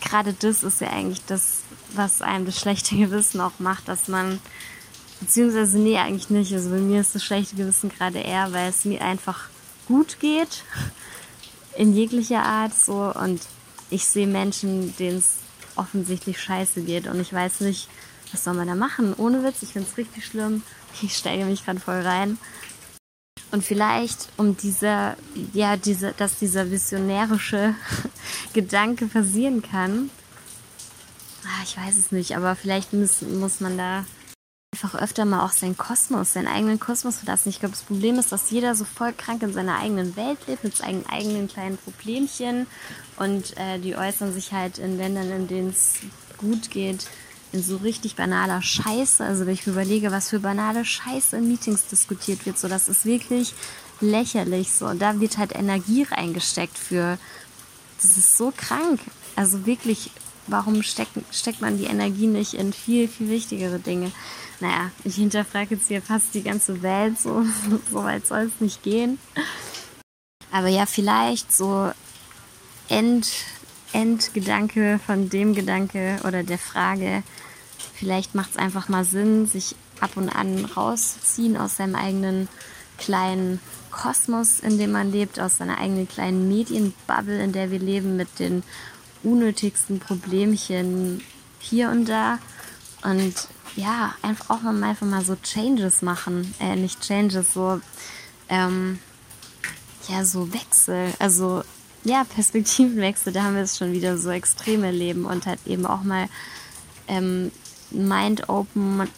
gerade 0.00 0.34
das 0.34 0.62
ist 0.62 0.80
ja 0.80 0.90
eigentlich 0.90 1.24
das, 1.26 1.60
was 1.94 2.22
einem 2.22 2.46
das 2.46 2.58
schlechte 2.58 2.96
Gewissen 2.96 3.40
auch 3.40 3.58
macht, 3.58 3.88
dass 3.88 4.08
man, 4.08 4.40
beziehungsweise 5.20 5.78
nee, 5.78 5.98
eigentlich 5.98 6.30
nicht. 6.30 6.52
Also 6.52 6.70
bei 6.70 6.78
mir 6.78 7.00
ist 7.00 7.14
das 7.14 7.24
schlechte 7.24 7.56
Gewissen 7.56 7.88
gerade 7.88 8.18
eher, 8.18 8.52
weil 8.52 8.68
es 8.68 8.84
mir 8.84 9.02
einfach 9.02 9.48
gut 9.86 10.20
geht. 10.20 10.64
In 11.76 11.94
jeglicher 11.94 12.42
Art 12.42 12.74
so. 12.74 13.12
Und 13.14 13.40
ich 13.90 14.04
sehe 14.04 14.26
Menschen, 14.26 14.94
denen 14.96 15.18
es 15.18 15.36
offensichtlich 15.78 16.40
scheiße 16.40 16.82
geht. 16.82 17.06
Und 17.06 17.20
ich 17.20 17.32
weiß 17.32 17.60
nicht, 17.60 17.88
was 18.32 18.44
soll 18.44 18.54
man 18.54 18.68
da 18.68 18.74
machen? 18.74 19.14
Ohne 19.14 19.44
Witz, 19.44 19.62
ich 19.62 19.72
finde 19.72 19.88
es 19.90 19.96
richtig 19.96 20.26
schlimm. 20.26 20.62
Ich 21.02 21.16
steige 21.16 21.44
mich 21.44 21.64
gerade 21.64 21.80
voll 21.80 22.00
rein. 22.00 22.38
Und 23.50 23.64
vielleicht, 23.64 24.28
um 24.36 24.56
dieser, 24.56 25.16
ja, 25.54 25.76
diese, 25.76 26.12
dass 26.12 26.38
dieser 26.38 26.70
visionärische 26.70 27.74
Gedanke 28.52 29.06
passieren 29.06 29.62
kann, 29.62 30.10
ah, 31.44 31.62
ich 31.64 31.76
weiß 31.76 31.96
es 31.96 32.12
nicht, 32.12 32.36
aber 32.36 32.56
vielleicht 32.56 32.92
muss, 32.92 33.22
muss 33.22 33.60
man 33.60 33.78
da 33.78 34.04
einfach 34.72 34.94
öfter 35.00 35.24
mal 35.24 35.44
auch 35.44 35.52
seinen 35.52 35.76
Kosmos, 35.76 36.34
seinen 36.34 36.46
eigenen 36.46 36.78
Kosmos 36.78 37.18
verlassen. 37.18 37.48
Ich 37.48 37.58
glaube, 37.58 37.74
das 37.74 37.84
Problem 37.84 38.18
ist, 38.18 38.32
dass 38.32 38.50
jeder 38.50 38.74
so 38.74 38.84
voll 38.84 39.12
krank 39.12 39.42
in 39.42 39.52
seiner 39.52 39.78
eigenen 39.78 40.14
Welt 40.16 40.38
lebt, 40.46 40.62
mit 40.62 40.76
seinen 40.76 41.06
eigenen 41.06 41.48
kleinen 41.48 41.78
Problemchen. 41.78 42.66
Und 43.16 43.56
äh, 43.56 43.78
die 43.78 43.96
äußern 43.96 44.32
sich 44.32 44.52
halt 44.52 44.78
in 44.78 44.98
Ländern, 44.98 45.30
in 45.30 45.48
denen 45.48 45.70
es 45.70 45.94
gut 46.36 46.70
geht, 46.70 47.06
in 47.52 47.62
so 47.62 47.78
richtig 47.78 48.14
banaler 48.14 48.60
Scheiße. 48.60 49.24
Also 49.24 49.46
wenn 49.46 49.54
ich 49.54 49.66
mir 49.66 49.72
überlege, 49.72 50.12
was 50.12 50.28
für 50.28 50.40
banale 50.40 50.84
Scheiße 50.84 51.38
in 51.38 51.48
Meetings 51.48 51.86
diskutiert 51.86 52.44
wird, 52.44 52.58
so 52.58 52.68
das 52.68 52.88
ist 52.88 53.06
wirklich 53.06 53.54
lächerlich. 54.00 54.72
So, 54.72 54.86
und 54.86 55.00
da 55.00 55.18
wird 55.18 55.38
halt 55.38 55.54
Energie 55.56 56.02
reingesteckt 56.02 56.76
für. 56.76 57.18
Das 58.00 58.16
ist 58.16 58.36
so 58.36 58.52
krank. 58.56 59.00
Also 59.34 59.66
wirklich, 59.66 60.12
warum 60.48 60.82
steckt, 60.82 61.12
steckt 61.32 61.60
man 61.60 61.78
die 61.78 61.84
Energie 61.84 62.26
nicht 62.26 62.54
in 62.54 62.72
viel, 62.72 63.08
viel 63.08 63.28
wichtigere 63.28 63.78
Dinge? 63.78 64.10
Naja, 64.60 64.90
ich 65.04 65.16
hinterfrage 65.16 65.76
jetzt 65.76 65.88
hier 65.88 66.02
fast 66.02 66.34
die 66.34 66.42
ganze 66.42 66.82
Welt, 66.82 67.18
so, 67.18 67.44
so 67.90 68.04
weit 68.04 68.26
soll 68.26 68.50
es 68.54 68.60
nicht 68.60 68.82
gehen. 68.82 69.18
Aber 70.50 70.68
ja, 70.68 70.86
vielleicht 70.86 71.52
so 71.52 71.92
End, 72.88 73.28
Endgedanke 73.92 74.98
von 75.04 75.28
dem 75.28 75.54
Gedanke 75.54 76.18
oder 76.26 76.42
der 76.42 76.58
Frage, 76.58 77.22
vielleicht 77.94 78.34
macht 78.34 78.50
es 78.52 78.56
einfach 78.56 78.88
mal 78.88 79.04
Sinn, 79.04 79.46
sich 79.46 79.76
ab 80.00 80.16
und 80.16 80.28
an 80.28 80.64
rauszuziehen 80.64 81.56
aus 81.56 81.76
seinem 81.76 81.94
eigenen 81.94 82.48
kleinen 82.98 83.60
Kosmos, 83.90 84.60
in 84.60 84.78
dem 84.78 84.92
man 84.92 85.10
lebt, 85.10 85.40
aus 85.40 85.58
seiner 85.58 85.78
eigenen 85.78 86.08
kleinen 86.08 86.48
Medienbubble, 86.48 87.42
in 87.42 87.52
der 87.52 87.70
wir 87.70 87.78
leben, 87.78 88.16
mit 88.16 88.38
den 88.38 88.62
unnötigsten 89.22 90.00
Problemchen 90.00 91.22
hier 91.58 91.90
und 91.90 92.06
da. 92.06 92.38
Und 93.02 93.34
ja, 93.76 94.14
einfach 94.22 94.50
auch 94.50 94.62
mal 94.62 94.82
einfach 94.82 95.06
mal 95.06 95.24
so 95.24 95.36
Changes 95.36 96.02
machen. 96.02 96.54
Äh, 96.60 96.76
nicht 96.76 97.00
Changes, 97.00 97.54
so, 97.54 97.80
ähm, 98.48 98.98
ja, 100.08 100.24
so 100.24 100.52
Wechsel. 100.52 101.12
Also, 101.18 101.62
ja, 102.04 102.24
Perspektivenwechsel, 102.24 103.32
da 103.32 103.44
haben 103.44 103.54
wir 103.54 103.62
es 103.62 103.76
schon 103.78 103.92
wieder 103.92 104.18
so 104.18 104.30
extrem 104.30 104.82
erleben 104.84 105.26
und 105.26 105.46
halt 105.46 105.60
eben 105.66 105.86
auch 105.86 106.02
mal 106.02 106.28
ähm, 107.06 107.50
Mind-Openness 107.90 109.16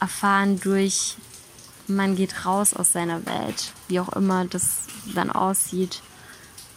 erfahren 0.00 0.60
durch, 0.60 1.16
man 1.86 2.16
geht 2.16 2.44
raus 2.44 2.74
aus 2.74 2.92
seiner 2.92 3.24
Welt, 3.26 3.72
wie 3.88 4.00
auch 4.00 4.10
immer 4.10 4.44
das 4.44 4.80
dann 5.14 5.30
aussieht. 5.30 6.02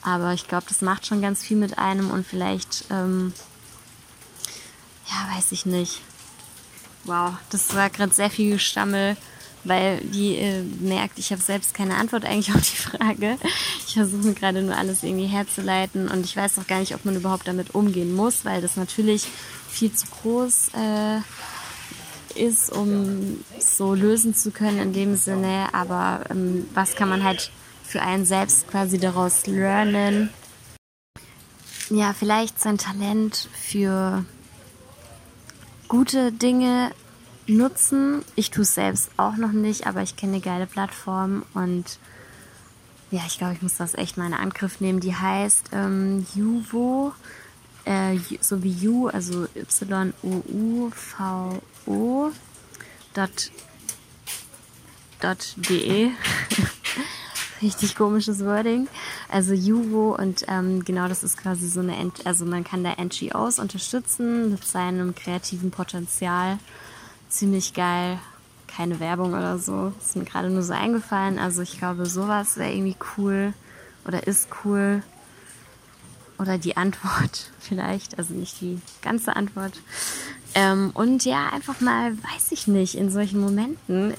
Aber 0.03 0.33
ich 0.33 0.47
glaube, 0.47 0.65
das 0.67 0.81
macht 0.81 1.05
schon 1.05 1.21
ganz 1.21 1.43
viel 1.43 1.57
mit 1.57 1.77
einem 1.77 2.09
und 2.09 2.25
vielleicht, 2.25 2.85
ähm, 2.89 3.33
ja, 5.07 5.35
weiß 5.35 5.51
ich 5.51 5.65
nicht. 5.65 6.01
Wow, 7.03 7.33
das 7.49 7.75
war 7.75 7.89
gerade 7.89 8.13
sehr 8.13 8.29
viel 8.29 8.53
Gestammel, 8.53 9.17
weil 9.63 9.99
die 9.99 10.35
äh, 10.35 10.63
merkt, 10.79 11.19
ich 11.19 11.31
habe 11.31 11.41
selbst 11.41 11.73
keine 11.73 11.95
Antwort 11.95 12.25
eigentlich 12.25 12.53
auf 12.55 12.61
die 12.61 12.77
Frage. 12.77 13.37
Ich 13.87 13.93
versuche 13.93 14.33
gerade 14.33 14.61
nur 14.61 14.75
alles 14.75 15.03
irgendwie 15.03 15.27
herzuleiten 15.27 16.07
und 16.07 16.25
ich 16.25 16.35
weiß 16.35 16.57
auch 16.59 16.67
gar 16.67 16.79
nicht, 16.79 16.95
ob 16.95 17.05
man 17.05 17.15
überhaupt 17.15 17.47
damit 17.47 17.75
umgehen 17.75 18.15
muss, 18.15 18.45
weil 18.45 18.61
das 18.61 18.75
natürlich 18.75 19.27
viel 19.69 19.91
zu 19.93 20.07
groß 20.07 20.69
äh, 20.75 21.19
ist, 22.39 22.71
um 22.71 23.43
so 23.59 23.93
lösen 23.93 24.33
zu 24.33 24.51
können 24.51 24.79
in 24.79 24.93
dem 24.93 25.15
Sinne. 25.15 25.69
Aber 25.73 26.23
ähm, 26.29 26.67
was 26.73 26.95
kann 26.95 27.09
man 27.09 27.23
halt 27.23 27.51
für 27.91 28.01
einen 28.01 28.25
selbst 28.25 28.67
quasi 28.69 28.97
daraus 28.97 29.45
lernen. 29.47 30.29
Ja, 31.89 32.13
vielleicht 32.13 32.59
sein 32.59 32.77
Talent 32.77 33.49
für 33.53 34.23
gute 35.89 36.31
Dinge 36.31 36.91
nutzen. 37.47 38.23
Ich 38.35 38.49
tue 38.49 38.63
es 38.63 38.75
selbst 38.75 39.11
auch 39.17 39.35
noch 39.35 39.51
nicht, 39.51 39.87
aber 39.87 40.01
ich 40.01 40.15
kenne 40.15 40.39
geile 40.39 40.67
Plattform 40.67 41.43
und 41.53 41.99
ja, 43.11 43.23
ich 43.27 43.37
glaube, 43.37 43.55
ich 43.55 43.61
muss 43.61 43.75
das 43.75 43.93
echt 43.93 44.15
mal 44.15 44.27
in 44.27 44.33
Angriff 44.33 44.79
nehmen. 44.79 45.01
Die 45.01 45.13
heißt 45.13 45.71
ähm, 45.73 46.25
Juvo, 46.33 47.11
äh, 47.83 48.17
so 48.39 48.63
wie 48.63 48.71
You, 48.71 49.09
also 49.09 49.49
Y-O-U-V-O 49.53 50.31
dot, 53.13 53.51
dot. 55.19 55.55
richtig 57.61 57.95
komisches 57.95 58.43
Wording. 58.43 58.87
Also 59.29 59.53
Juvo 59.53 60.15
und 60.15 60.45
ähm, 60.47 60.83
genau 60.83 61.07
das 61.07 61.23
ist 61.23 61.37
quasi 61.37 61.67
so 61.67 61.79
eine, 61.81 62.11
also 62.25 62.45
man 62.45 62.63
kann 62.63 62.83
da 62.83 62.95
NGOs 63.01 63.59
unterstützen 63.59 64.51
mit 64.51 64.63
seinem 64.65 65.15
kreativen 65.15 65.71
Potenzial. 65.71 66.59
Ziemlich 67.29 67.73
geil. 67.73 68.19
Keine 68.67 68.99
Werbung 68.99 69.33
oder 69.33 69.59
so. 69.59 69.93
Ist 69.99 70.15
mir 70.15 70.25
gerade 70.25 70.49
nur 70.49 70.63
so 70.63 70.73
eingefallen. 70.73 71.39
Also 71.39 71.61
ich 71.61 71.77
glaube, 71.77 72.05
sowas 72.05 72.57
wäre 72.57 72.71
irgendwie 72.71 72.95
cool 73.17 73.53
oder 74.05 74.27
ist 74.27 74.47
cool. 74.63 75.03
Oder 76.39 76.57
die 76.57 76.75
Antwort 76.77 77.51
vielleicht, 77.59 78.17
also 78.17 78.33
nicht 78.33 78.61
die 78.61 78.81
ganze 79.01 79.35
Antwort. 79.35 79.73
Ähm, 80.53 80.91
und 80.93 81.23
ja, 81.23 81.49
einfach 81.49 81.79
mal, 81.79 82.17
weiß 82.17 82.51
ich 82.51 82.67
nicht, 82.67 82.95
in 82.95 83.09
solchen 83.09 83.39
Momenten, 83.39 84.13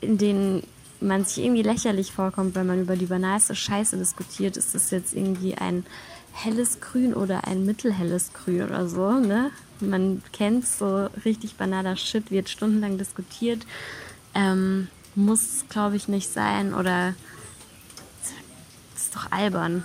in 0.00 0.18
denen 0.18 0.62
man 1.00 1.24
sich 1.24 1.44
irgendwie 1.44 1.62
lächerlich 1.62 2.12
vorkommt, 2.12 2.54
wenn 2.54 2.66
man 2.66 2.80
über 2.80 2.96
die 2.96 3.06
banalste 3.06 3.54
Scheiße 3.54 3.96
diskutiert, 3.96 4.56
ist 4.56 4.74
das 4.74 4.90
jetzt 4.90 5.14
irgendwie 5.14 5.54
ein 5.54 5.84
helles 6.32 6.80
Grün 6.80 7.14
oder 7.14 7.46
ein 7.46 7.64
mittelhelles 7.64 8.32
Grün 8.32 8.62
oder 8.62 8.88
so, 8.88 9.12
ne? 9.12 9.50
Man 9.80 10.22
kennt 10.32 10.66
so 10.66 11.08
richtig 11.24 11.56
banaler 11.56 11.96
Shit, 11.96 12.30
wird 12.30 12.48
stundenlang 12.48 12.98
diskutiert. 12.98 13.66
Ähm, 14.34 14.88
muss, 15.14 15.64
glaube 15.68 15.96
ich, 15.96 16.08
nicht 16.08 16.30
sein 16.30 16.74
oder 16.74 17.14
ist 18.94 19.14
doch 19.14 19.30
albern. 19.32 19.84